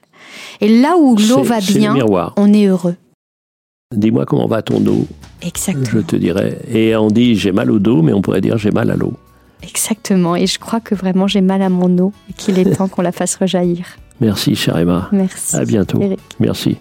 Et 0.61 0.69
là 0.69 0.95
où 0.97 1.17
l'eau 1.17 1.43
va 1.43 1.59
bien, 1.59 1.95
on 2.37 2.53
est 2.53 2.67
heureux. 2.67 2.95
Dis-moi 3.93 4.25
comment 4.25 4.47
va 4.47 4.63
ton 4.63 4.79
dos. 4.79 5.05
Exactement. 5.43 5.85
Je 5.85 5.99
te 5.99 6.15
dirais. 6.15 6.59
Et 6.67 6.95
on 6.95 7.09
dit 7.09 7.35
j'ai 7.35 7.51
mal 7.51 7.69
au 7.69 7.77
dos, 7.77 8.01
mais 8.01 8.13
on 8.13 8.21
pourrait 8.21 8.41
dire 8.41 8.57
j'ai 8.57 8.71
mal 8.71 8.89
à 8.89 8.95
l'eau. 8.95 9.13
Exactement. 9.61 10.35
Et 10.35 10.47
je 10.47 10.57
crois 10.57 10.79
que 10.79 10.95
vraiment 10.95 11.27
j'ai 11.27 11.41
mal 11.41 11.61
à 11.61 11.69
mon 11.69 11.95
eau 11.99 12.11
et 12.29 12.33
qu'il 12.33 12.57
est 12.57 12.75
temps 12.77 12.87
qu'on 12.87 13.03
la 13.03 13.11
fasse 13.11 13.35
rejaillir. 13.35 13.85
Merci, 14.19 14.55
cher 14.55 14.77
Emma. 14.77 15.09
Merci. 15.11 15.55
À 15.55 15.65
bientôt. 15.65 15.99
Merci. 16.39 16.77